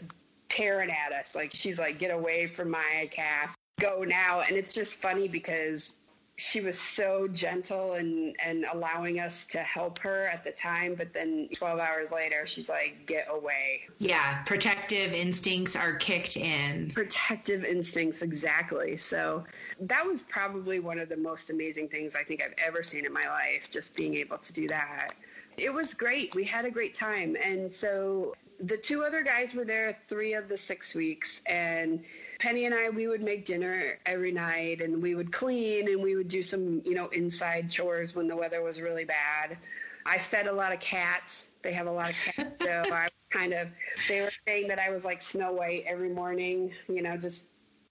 [0.50, 1.36] tearing at us.
[1.36, 3.56] Like, she's like, Get away from my calf.
[3.80, 4.42] Go now.
[4.42, 5.96] And it's just funny because
[6.40, 10.96] she was so gentle and, and allowing us to help her at the time.
[10.96, 13.82] But then 12 hours later, she's like, Get away.
[13.98, 19.44] yeah protective instincts are kicked in protective instincts exactly so
[19.80, 23.12] that was probably one of the most amazing things i think i've ever seen in
[23.12, 25.14] my life just being able to do that
[25.58, 29.66] it was great we had a great time and so the two other guys were
[29.66, 32.04] there three of the six weeks and
[32.40, 36.16] penny and i we would make dinner every night and we would clean and we
[36.16, 39.58] would do some you know inside chores when the weather was really bad
[40.06, 43.54] i fed a lot of cats they have a lot of cats so i kind
[43.54, 43.68] of
[44.08, 47.46] they were saying that I was like Snow White every morning, you know, just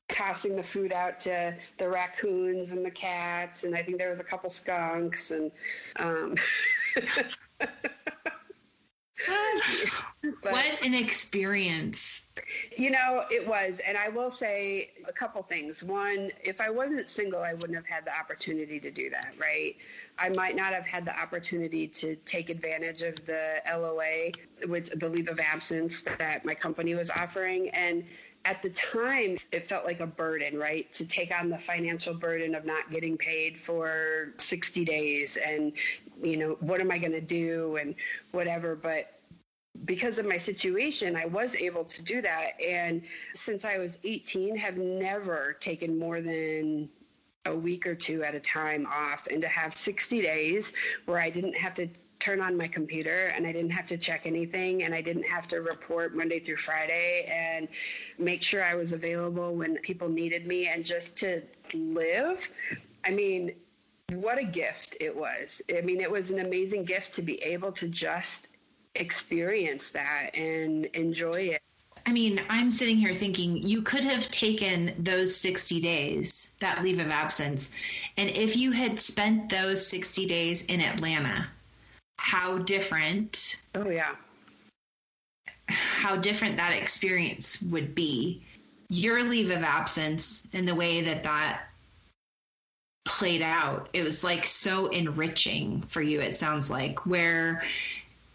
[0.08, 4.20] tossing the food out to the raccoons and the cats, and I think there was
[4.20, 5.50] a couple skunks and.
[5.96, 6.36] Um,
[10.50, 12.26] but- what an experience
[12.76, 13.80] You know, it was.
[13.80, 15.82] And I will say a couple things.
[15.82, 19.76] One, if I wasn't single, I wouldn't have had the opportunity to do that, right?
[20.18, 24.32] I might not have had the opportunity to take advantage of the LOA,
[24.66, 27.68] which the leave of absence that my company was offering.
[27.70, 28.04] And
[28.44, 30.90] at the time, it felt like a burden, right?
[30.92, 35.72] To take on the financial burden of not getting paid for 60 days and,
[36.22, 37.94] you know, what am I going to do and
[38.30, 38.74] whatever.
[38.74, 39.17] But
[39.84, 42.60] because of my situation, I was able to do that.
[42.60, 43.02] And
[43.34, 46.88] since I was 18, have never taken more than
[47.46, 50.72] a week or two at a time off and to have 60 days
[51.06, 54.26] where I didn't have to turn on my computer and I didn't have to check
[54.26, 57.68] anything and I didn't have to report Monday through Friday and
[58.18, 61.42] make sure I was available when people needed me and just to
[61.74, 62.50] live.
[63.04, 63.52] I mean,
[64.12, 65.62] what a gift it was.
[65.74, 68.48] I mean, it was an amazing gift to be able to just
[69.00, 71.62] experience that and enjoy it.
[72.06, 77.00] I mean, I'm sitting here thinking you could have taken those 60 days, that leave
[77.00, 77.70] of absence,
[78.16, 81.46] and if you had spent those 60 days in Atlanta,
[82.18, 83.60] how different.
[83.74, 84.14] Oh, yeah.
[85.68, 88.42] How different that experience would be.
[88.88, 91.64] Your leave of absence and the way that that
[93.04, 97.62] played out, it was like so enriching for you, it sounds like, where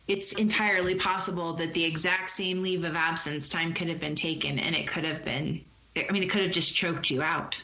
[0.08, 4.60] it's entirely possible that the exact same leave of absence time could have been taken
[4.60, 5.62] and it could have been,
[5.96, 7.62] I mean, it could have just choked you out.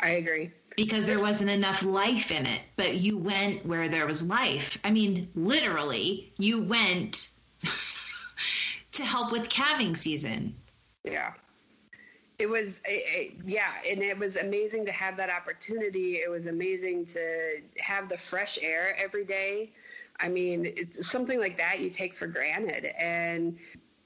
[0.00, 2.60] I agree because there wasn't enough life in it.
[2.76, 4.78] But you went where there was life.
[4.84, 7.30] I mean, literally, you went
[8.92, 10.54] to help with calving season.
[11.02, 11.32] Yeah.
[12.38, 16.18] It was, it, it, yeah, and it was amazing to have that opportunity.
[16.18, 19.70] It was amazing to have the fresh air every day.
[20.20, 22.86] I mean, it's something like that you take for granted.
[22.98, 23.58] And,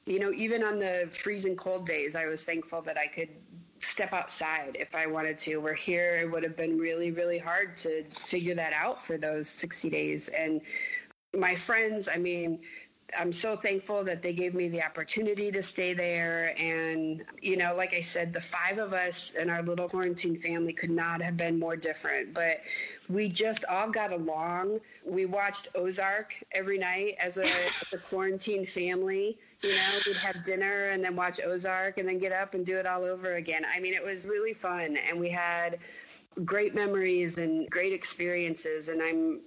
[0.06, 3.30] you know, even on the freezing cold days, I was thankful that I could
[3.78, 5.56] step outside if I wanted to.
[5.56, 9.48] We're here, it would have been really, really hard to figure that out for those
[9.48, 10.28] 60 days.
[10.28, 10.60] And
[11.34, 12.60] my friends, I mean,
[13.18, 16.54] I'm so thankful that they gave me the opportunity to stay there.
[16.58, 20.72] And, you know, like I said, the five of us in our little quarantine family
[20.72, 22.32] could not have been more different.
[22.32, 22.60] But
[23.08, 24.80] we just all got along.
[25.04, 29.38] We watched Ozark every night as a, as a quarantine family.
[29.62, 32.78] You know, we'd have dinner and then watch Ozark and then get up and do
[32.78, 33.64] it all over again.
[33.64, 34.96] I mean, it was really fun.
[34.96, 35.78] And we had
[36.44, 38.88] great memories and great experiences.
[38.88, 39.40] And I'm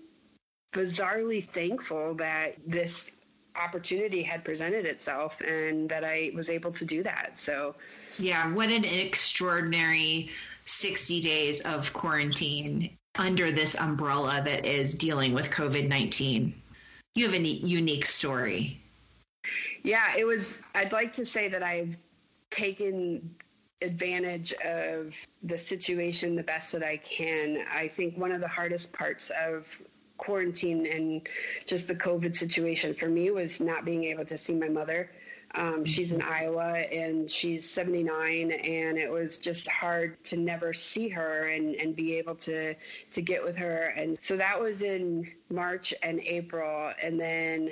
[0.72, 3.09] bizarrely thankful that this
[3.56, 7.38] opportunity had presented itself and that I was able to do that.
[7.38, 7.76] So,
[8.18, 10.30] yeah, what an extraordinary
[10.62, 16.53] 60 days of quarantine under this umbrella that is dealing with COVID 19.
[17.16, 18.80] You have a unique story.
[19.84, 21.97] Yeah, it was, I'd like to say that I've
[22.49, 23.36] taken
[23.82, 27.66] advantage of the situation the best that I can.
[27.72, 29.80] I think one of the hardest parts of
[30.18, 31.28] quarantine and
[31.66, 35.09] just the COVID situation for me was not being able to see my mother.
[35.53, 41.07] Um, she's in Iowa and she's 79, and it was just hard to never see
[41.09, 42.76] her and, and be able to
[43.13, 43.93] to get with her.
[43.95, 47.70] And so that was in March and April, and then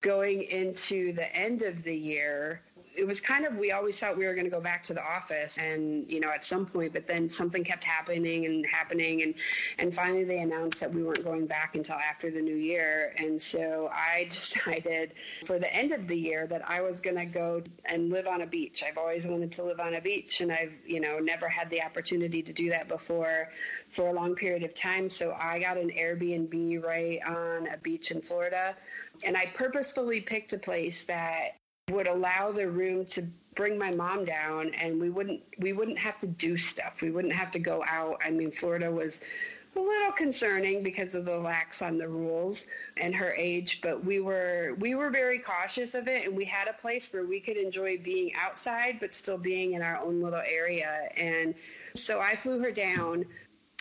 [0.00, 2.62] going into the end of the year,
[2.96, 5.02] it was kind of we always thought we were going to go back to the
[5.02, 9.34] office and you know at some point but then something kept happening and happening and
[9.78, 13.14] and finally they announced that we weren't going back until after the new year.
[13.18, 15.12] And so i decided
[15.44, 18.42] for the end of the year that i was going to go and live on
[18.42, 18.82] a beach.
[18.86, 21.82] I've always wanted to live on a beach and i've you know never had the
[21.82, 23.50] opportunity to do that before
[23.88, 25.10] for a long period of time.
[25.10, 28.74] So i got an airbnb right on a beach in florida.
[29.24, 31.56] And I purposefully picked a place that
[31.92, 33.22] would allow the room to
[33.54, 37.00] bring my mom down and we wouldn't we wouldn't have to do stuff.
[37.00, 38.20] We wouldn't have to go out.
[38.24, 39.20] I mean florida was
[39.76, 42.66] a little concerning because of the lax on the rules
[42.96, 46.66] and her age but we were we were very cautious of it and we had
[46.66, 50.42] a place where we could enjoy being outside but still being in our own little
[50.44, 51.08] area.
[51.16, 51.54] And
[51.94, 53.24] so i flew her down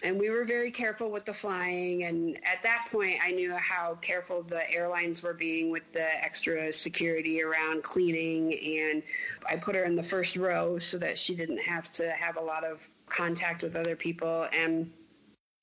[0.04, 2.04] and we were very careful with the flying.
[2.04, 6.72] And at that point, I knew how careful the airlines were being with the extra
[6.72, 8.54] security around cleaning.
[8.54, 9.04] And
[9.50, 12.42] I put her in the first row so that she didn't have to have a
[12.42, 14.48] lot of contact with other people.
[14.52, 14.92] And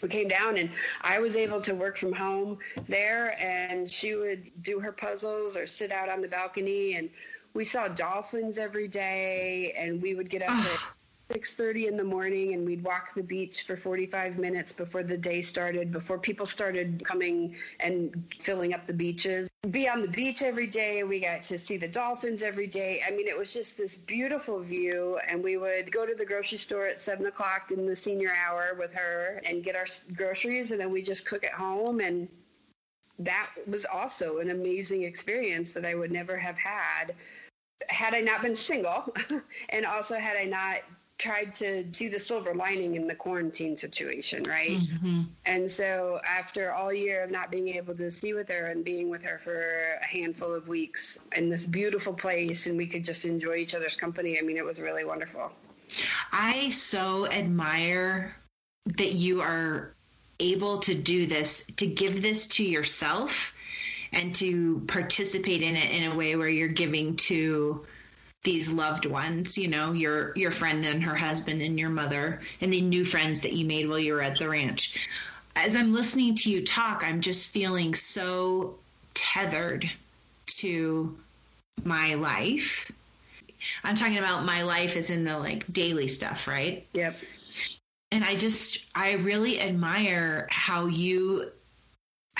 [0.02, 0.70] we came down and
[1.02, 2.58] I was able to work from home
[2.88, 7.10] there and she would do her puzzles or sit out on the balcony and
[7.54, 10.86] we saw dolphins every day and we would get up at
[11.32, 15.40] 6:30 in the morning and we'd walk the beach for 45 minutes before the day
[15.40, 19.48] started before people started coming and filling up the beaches.
[19.70, 21.02] Be on the beach every day.
[21.04, 23.02] We got to see the dolphins every day.
[23.06, 26.58] I mean it was just this beautiful view and we would go to the grocery
[26.58, 30.80] store at 7 o'clock in the senior hour with her and get our groceries and
[30.80, 32.28] then we just cook at home and
[33.18, 37.14] that was also an amazing experience that i would never have had
[37.88, 39.14] had I not been single,
[39.70, 40.78] and also had I not
[41.22, 44.80] tried to see the silver lining in the quarantine situation, right?
[44.80, 45.22] Mm-hmm.
[45.46, 49.08] And so after all year of not being able to see with her and being
[49.08, 53.24] with her for a handful of weeks in this beautiful place and we could just
[53.24, 55.52] enjoy each other's company, I mean, it was really wonderful.
[56.32, 58.34] I so admire
[58.98, 59.92] that you are
[60.40, 63.54] able to do this, to give this to yourself
[64.12, 67.86] and to participate in it in a way where you're giving to
[68.42, 72.72] these loved ones, you know, your your friend and her husband and your mother and
[72.72, 75.08] the new friends that you made while you were at the ranch.
[75.54, 78.76] As I'm listening to you talk, I'm just feeling so
[79.14, 79.90] tethered
[80.46, 81.16] to
[81.84, 82.90] my life.
[83.84, 86.86] I'm talking about my life as in the like daily stuff, right?
[86.94, 87.14] Yep.
[88.10, 91.52] And I just I really admire how you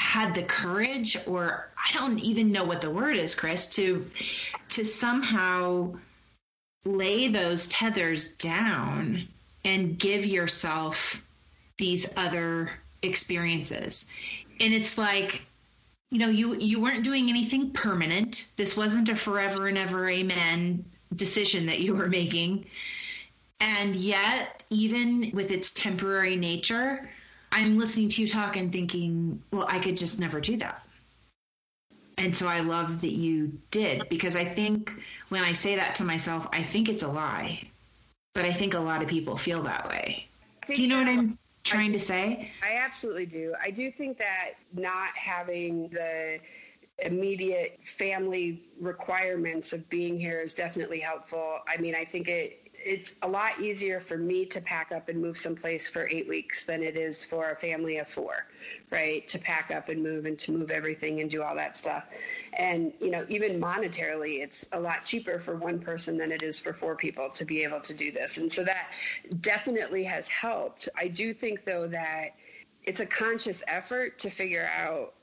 [0.02, 4.10] had the courage or I don't even know what the word is, Chris, to
[4.70, 5.94] to somehow
[6.84, 9.22] lay those tethers down
[9.64, 11.24] and give yourself
[11.78, 12.72] these other
[13.02, 14.06] experiences.
[14.60, 15.46] And it's like
[16.10, 18.48] you know, you you weren't doing anything permanent.
[18.56, 20.84] This wasn't a forever and ever amen
[21.14, 22.66] decision that you were making.
[23.60, 27.08] And yet, even with its temporary nature,
[27.52, 30.82] I'm listening to you talk and thinking, well, I could just never do that.
[32.18, 34.94] And so I love that you did because I think
[35.28, 37.60] when I say that to myself, I think it's a lie.
[38.34, 40.26] But I think a lot of people feel that way.
[40.72, 42.50] Do you know what I'm trying I, to say?
[42.62, 43.54] I absolutely do.
[43.62, 46.38] I do think that not having the
[47.04, 51.58] immediate family requirements of being here is definitely helpful.
[51.66, 55.20] I mean, I think it it's a lot easier for me to pack up and
[55.20, 58.46] move someplace for eight weeks than it is for a family of four,
[58.90, 59.26] right?
[59.28, 62.04] To pack up and move and to move everything and do all that stuff.
[62.52, 66.58] And, you know, even monetarily, it's a lot cheaper for one person than it is
[66.58, 68.38] for four people to be able to do this.
[68.38, 68.92] And so that
[69.40, 70.88] definitely has helped.
[70.96, 72.34] I do think, though, that
[72.84, 75.14] it's a conscious effort to figure out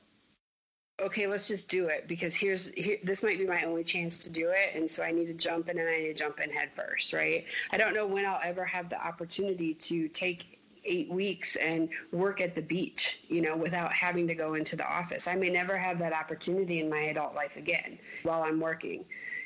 [1.02, 4.30] okay, let's just do it because here's here, this might be my only chance to
[4.30, 6.50] do it, and so I need to jump in and I need to jump in
[6.50, 7.45] head first, right?
[7.72, 12.41] I don't know when I'll ever have the opportunity to take eight weeks and work
[12.41, 15.28] at the beach, you know, without having to go into the office.
[15.28, 19.06] I may never have that opportunity in my adult life again while I'm working,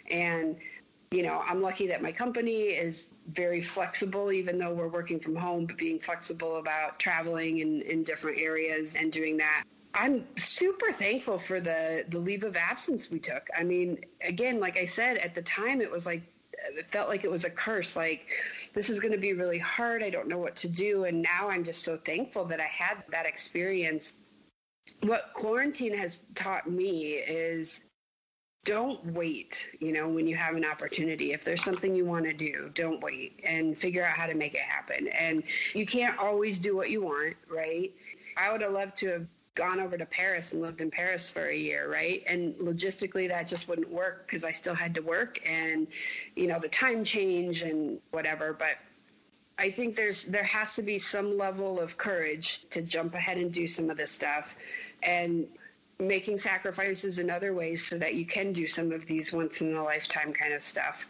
[0.10, 0.58] and
[1.12, 5.36] you know, I'm lucky that my company is very flexible, even though we're working from
[5.36, 9.64] home, but being flexible about traveling in, in different areas and doing that.
[9.94, 13.48] I'm super thankful for the the leave of absence we took.
[13.58, 16.24] I mean, again, like I said, at the time it was like
[16.66, 18.28] it felt like it was a curse like
[18.74, 20.02] this is going to be really hard.
[20.02, 23.04] I don't know what to do and now I'm just so thankful that I had
[23.12, 24.14] that experience.
[25.02, 27.84] What quarantine has taught me is
[28.66, 31.34] don't wait, you know, when you have an opportunity.
[31.34, 34.54] If there's something you want to do, don't wait and figure out how to make
[34.54, 35.10] it happen.
[35.10, 37.92] And you can't always do what you want, right?
[38.38, 41.48] I would have loved to have gone over to Paris and lived in Paris for
[41.48, 42.24] a year, right?
[42.28, 45.88] And logistically, that just wouldn't work because I still had to work and,
[46.36, 48.54] you know, the time change and whatever.
[48.54, 48.78] But
[49.58, 53.52] I think there's there has to be some level of courage to jump ahead and
[53.52, 54.56] do some of this stuff,
[55.04, 55.48] and
[56.00, 59.76] making sacrifices in other ways so that you can do some of these once in
[59.76, 61.06] a lifetime kind of stuff.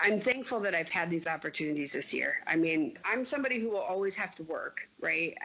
[0.00, 2.38] I'm thankful that I've had these opportunities this year.
[2.46, 5.36] I mean, I'm somebody who will always have to work, right,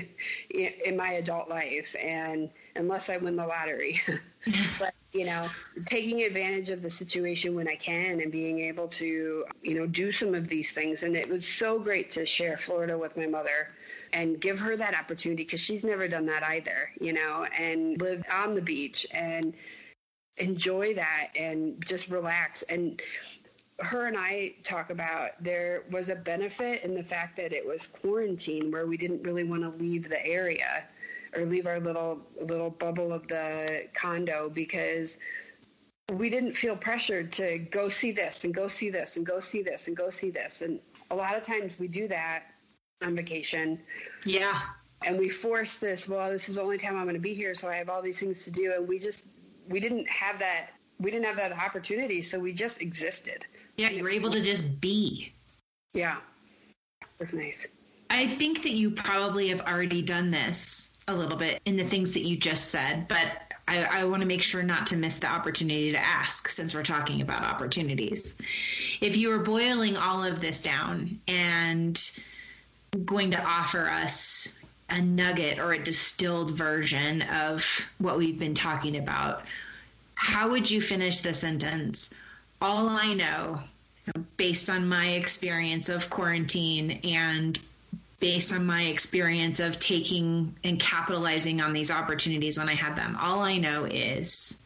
[0.50, 4.00] in my adult life, and unless I win the lottery.
[4.78, 5.46] but you know,
[5.86, 10.12] taking advantage of the situation when I can and being able to, you know, do
[10.12, 11.02] some of these things.
[11.02, 13.70] And it was so great to share Florida with my mother
[14.12, 18.22] and give her that opportunity because she's never done that either, you know, and live
[18.32, 19.54] on the beach and
[20.36, 22.62] enjoy that and just relax.
[22.62, 23.02] And
[23.80, 27.86] her and I talk about there was a benefit in the fact that it was
[27.86, 30.84] quarantine where we didn't really want to leave the area
[31.34, 35.18] or leave our little little bubble of the condo because
[36.12, 39.62] we didn't feel pressured to go see this and go see this and go see
[39.62, 40.62] this and go see this.
[40.62, 42.44] And a lot of times we do that
[43.02, 43.80] on vacation.
[44.26, 44.60] Yeah.
[45.06, 47.54] And we force this well this is the only time i'm going to be here
[47.54, 48.72] so i have all these things to do.
[48.76, 49.26] And we just
[49.68, 53.46] we didn't have that we didn't have that opportunity so we just existed
[53.80, 55.32] yeah, you were able to just be.
[55.94, 56.18] Yeah.
[57.18, 57.66] that's nice.
[58.10, 62.12] I think that you probably have already done this a little bit in the things
[62.12, 63.26] that you just said, but
[63.68, 66.82] I, I want to make sure not to miss the opportunity to ask since we're
[66.82, 68.36] talking about opportunities.
[69.00, 72.20] If you were boiling all of this down and
[73.06, 74.52] going to offer us
[74.90, 77.64] a nugget or a distilled version of
[77.98, 79.46] what we've been talking about,
[80.16, 82.12] how would you finish the sentence?
[82.62, 83.60] all I know,
[84.36, 87.58] based on my experience of quarantine and
[88.20, 93.16] based on my experience of taking and capitalizing on these opportunities when I had them,
[93.20, 94.60] all I know is.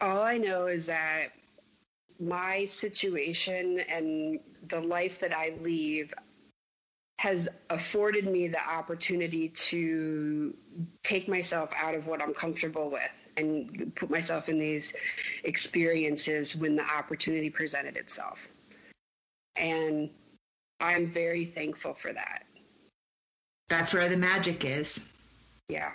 [0.00, 1.28] All I know is that
[2.18, 6.12] my situation and the life that I leave,
[7.18, 10.54] has afforded me the opportunity to
[11.02, 14.94] take myself out of what I'm comfortable with and put myself in these
[15.44, 18.48] experiences when the opportunity presented itself.
[19.56, 20.10] And
[20.80, 22.44] I'm very thankful for that.
[23.68, 25.08] That's where the magic is.
[25.68, 25.92] Yeah.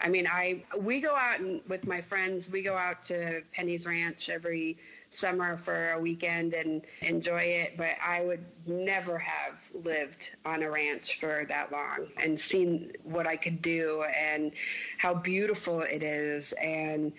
[0.00, 3.86] I mean, I we go out and with my friends, we go out to Penny's
[3.86, 4.76] Ranch every
[5.14, 10.70] summer for a weekend and enjoy it, but I would never have lived on a
[10.70, 14.52] ranch for that long and seen what I could do and
[14.98, 17.12] how beautiful it is and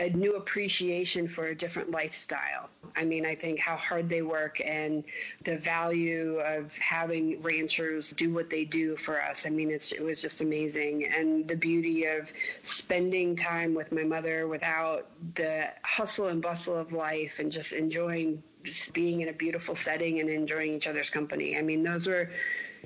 [0.00, 2.68] a new appreciation for a different lifestyle.
[2.96, 5.02] I mean, I think how hard they work and
[5.44, 9.46] the value of having ranchers do what they do for us.
[9.46, 11.06] I mean, it was just amazing.
[11.06, 16.92] And the beauty of spending time with my mother without the hustle and bustle of
[16.92, 21.58] life and just enjoying just being in a beautiful setting and enjoying each other's company.
[21.58, 22.30] I mean, those were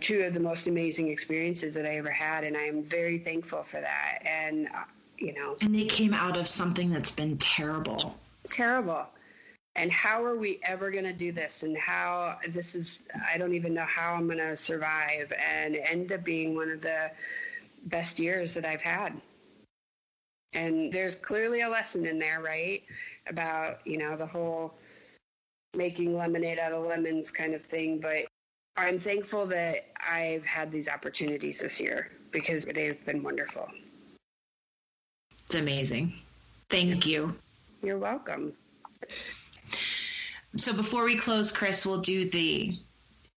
[0.01, 3.62] two of the most amazing experiences that I ever had, and I am very thankful
[3.62, 4.22] for that.
[4.24, 4.68] And
[5.18, 5.56] you know.
[5.60, 8.16] And they came out of something that's been terrible.
[8.50, 9.06] Terrible.
[9.74, 11.62] And how are we ever going to do this?
[11.62, 13.00] And how this is,
[13.30, 16.80] I don't even know how I'm going to survive and end up being one of
[16.80, 17.10] the
[17.84, 19.12] best years that I've had.
[20.54, 22.82] And there's clearly a lesson in there, right?
[23.28, 24.74] About, you know, the whole
[25.74, 27.98] making lemonade out of lemons kind of thing.
[27.98, 28.26] But
[28.78, 33.68] I'm thankful that I've had these opportunities this year because they've been wonderful.
[35.47, 36.12] It's amazing.
[36.68, 37.36] Thank you.
[37.82, 38.53] You're welcome.
[40.57, 42.76] So before we close, Chris, we'll do the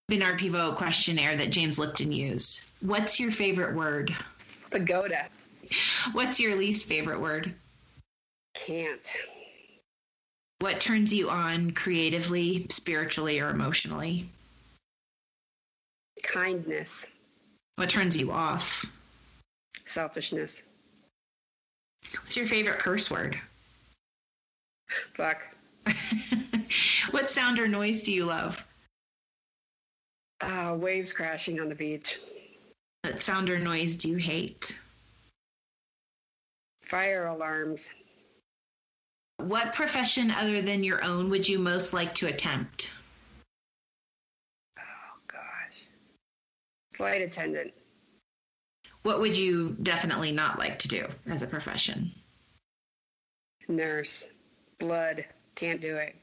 [0.08, 2.66] Bernard Pivot questionnaire that James Lipton used.
[2.82, 4.16] What's your favorite word?
[4.72, 5.28] Pagoda.
[6.14, 7.54] What's your least favorite word?
[8.56, 9.16] Can't.
[10.60, 14.30] What turns you on creatively, spiritually, or emotionally?
[16.24, 17.06] Kindness.
[17.76, 18.86] What turns you off?
[19.86, 20.64] Selfishness.
[22.30, 23.40] What's your favorite curse word?
[25.14, 25.48] Fuck.
[27.12, 28.68] what sound or noise do you love?
[30.42, 32.20] Uh, waves crashing on the beach.
[33.04, 34.78] What sound or noise do you hate?
[36.82, 37.90] Fire alarms.
[39.38, 42.94] What profession other than your own would you most like to attempt?
[44.78, 44.82] Oh,
[45.28, 45.84] gosh.
[46.94, 47.74] Flight attendant.
[49.04, 52.12] What would you definitely not like to do as a profession?
[53.68, 54.28] Nurse.
[54.80, 55.26] Blood.
[55.56, 56.16] Can't do it.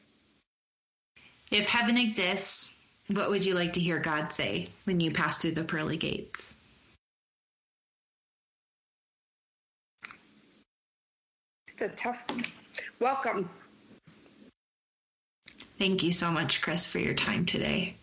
[1.51, 2.77] If heaven exists,
[3.13, 6.55] what would you like to hear God say when you pass through the pearly gates?
[11.69, 12.25] It's a tough
[13.01, 13.49] welcome.
[15.79, 17.97] Thank you so much, Chris, for your time today.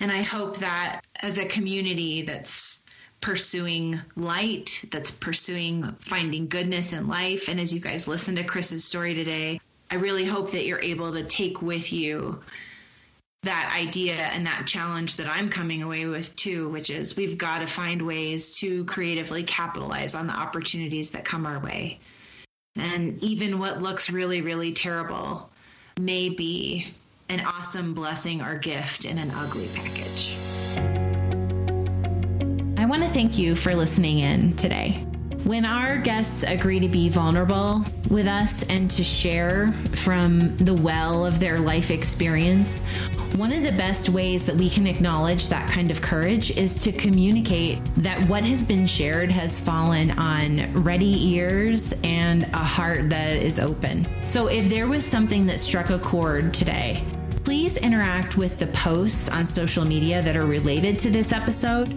[0.00, 2.80] And I hope that as a community that's
[3.24, 7.48] pursuing light, that's pursuing finding goodness in life.
[7.48, 9.58] And as you guys listen to Chris's story today,
[9.90, 12.42] I really hope that you're able to take with you
[13.44, 17.62] that idea and that challenge that I'm coming away with too, which is we've got
[17.62, 22.00] to find ways to creatively capitalize on the opportunities that come our way.
[22.76, 25.48] And even what looks really, really terrible
[25.98, 26.92] may be
[27.30, 31.03] an awesome blessing or gift in an ugly package.
[32.84, 34.90] I want to thank you for listening in today.
[35.44, 41.24] When our guests agree to be vulnerable with us and to share from the well
[41.24, 42.86] of their life experience,
[43.36, 46.92] one of the best ways that we can acknowledge that kind of courage is to
[46.92, 53.32] communicate that what has been shared has fallen on ready ears and a heart that
[53.32, 54.06] is open.
[54.28, 57.02] So if there was something that struck a chord today,
[57.44, 61.88] please interact with the posts on social media that are related to this episode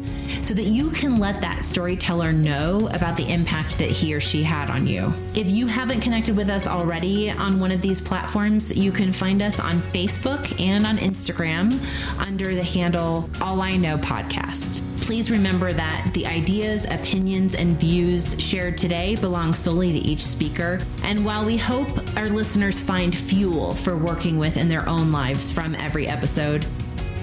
[0.42, 4.44] so that you can let that storyteller know about the impact that he or she
[4.44, 5.14] had on you.
[5.36, 9.42] If you haven't connected with us already on one of these platforms, you can find
[9.42, 11.80] us on Facebook and on Instagram
[12.20, 14.84] under the handle All I Know Podcast.
[15.02, 20.80] Please remember that the ideas, opinions, and views shared today belong solely to each speaker.
[21.04, 21.88] And while we hope
[22.18, 26.66] our listeners find fuel for working with in their own lives from every episode,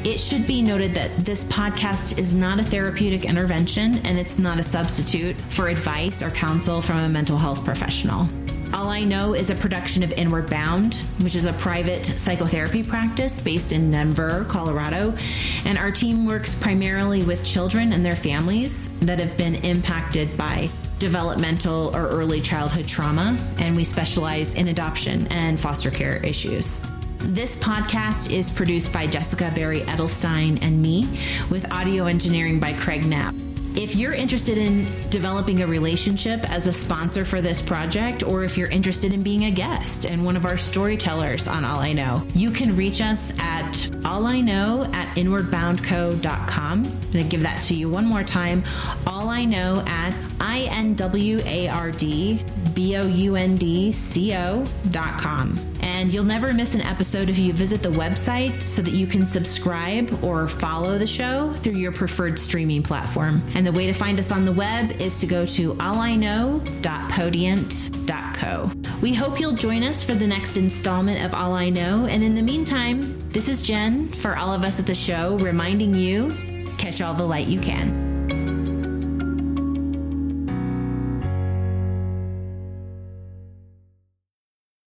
[0.05, 4.59] it should be noted that this podcast is not a therapeutic intervention and it's not
[4.59, 8.29] a substitute for advice or counsel from a mental health professional.
[8.75, 13.41] All I Know is a production of Inward Bound, which is a private psychotherapy practice
[13.41, 15.17] based in Denver, Colorado.
[15.65, 20.69] And our team works primarily with children and their families that have been impacted by
[20.99, 23.39] developmental or early childhood trauma.
[23.59, 26.85] And we specialize in adoption and foster care issues.
[27.27, 31.09] This podcast is produced by Jessica Barry Edelstein and me,
[31.51, 33.35] with audio engineering by Craig Knapp.
[33.77, 38.57] If you're interested in developing a relationship as a sponsor for this project, or if
[38.57, 42.25] you're interested in being a guest and one of our storytellers on All I Know,
[42.37, 46.65] you can reach us at all I know at inwardboundco.com.
[46.65, 48.63] I'm going to give that to you one more time.
[49.09, 52.45] All I know at I N W A R D
[52.75, 55.59] B O U N D C O dot com.
[55.81, 59.27] And you'll never miss an episode if you visit the website so that you can
[59.27, 63.43] subscribe or follow the show through your preferred streaming platform.
[63.55, 68.71] And the way to find us on the web is to go to alliknow.podiant.co.
[69.01, 72.07] We hope you'll join us for the next installment of All I Know.
[72.07, 75.95] And in the meantime, this is Jen for all of us at the show reminding
[75.95, 78.14] you catch all the light you can.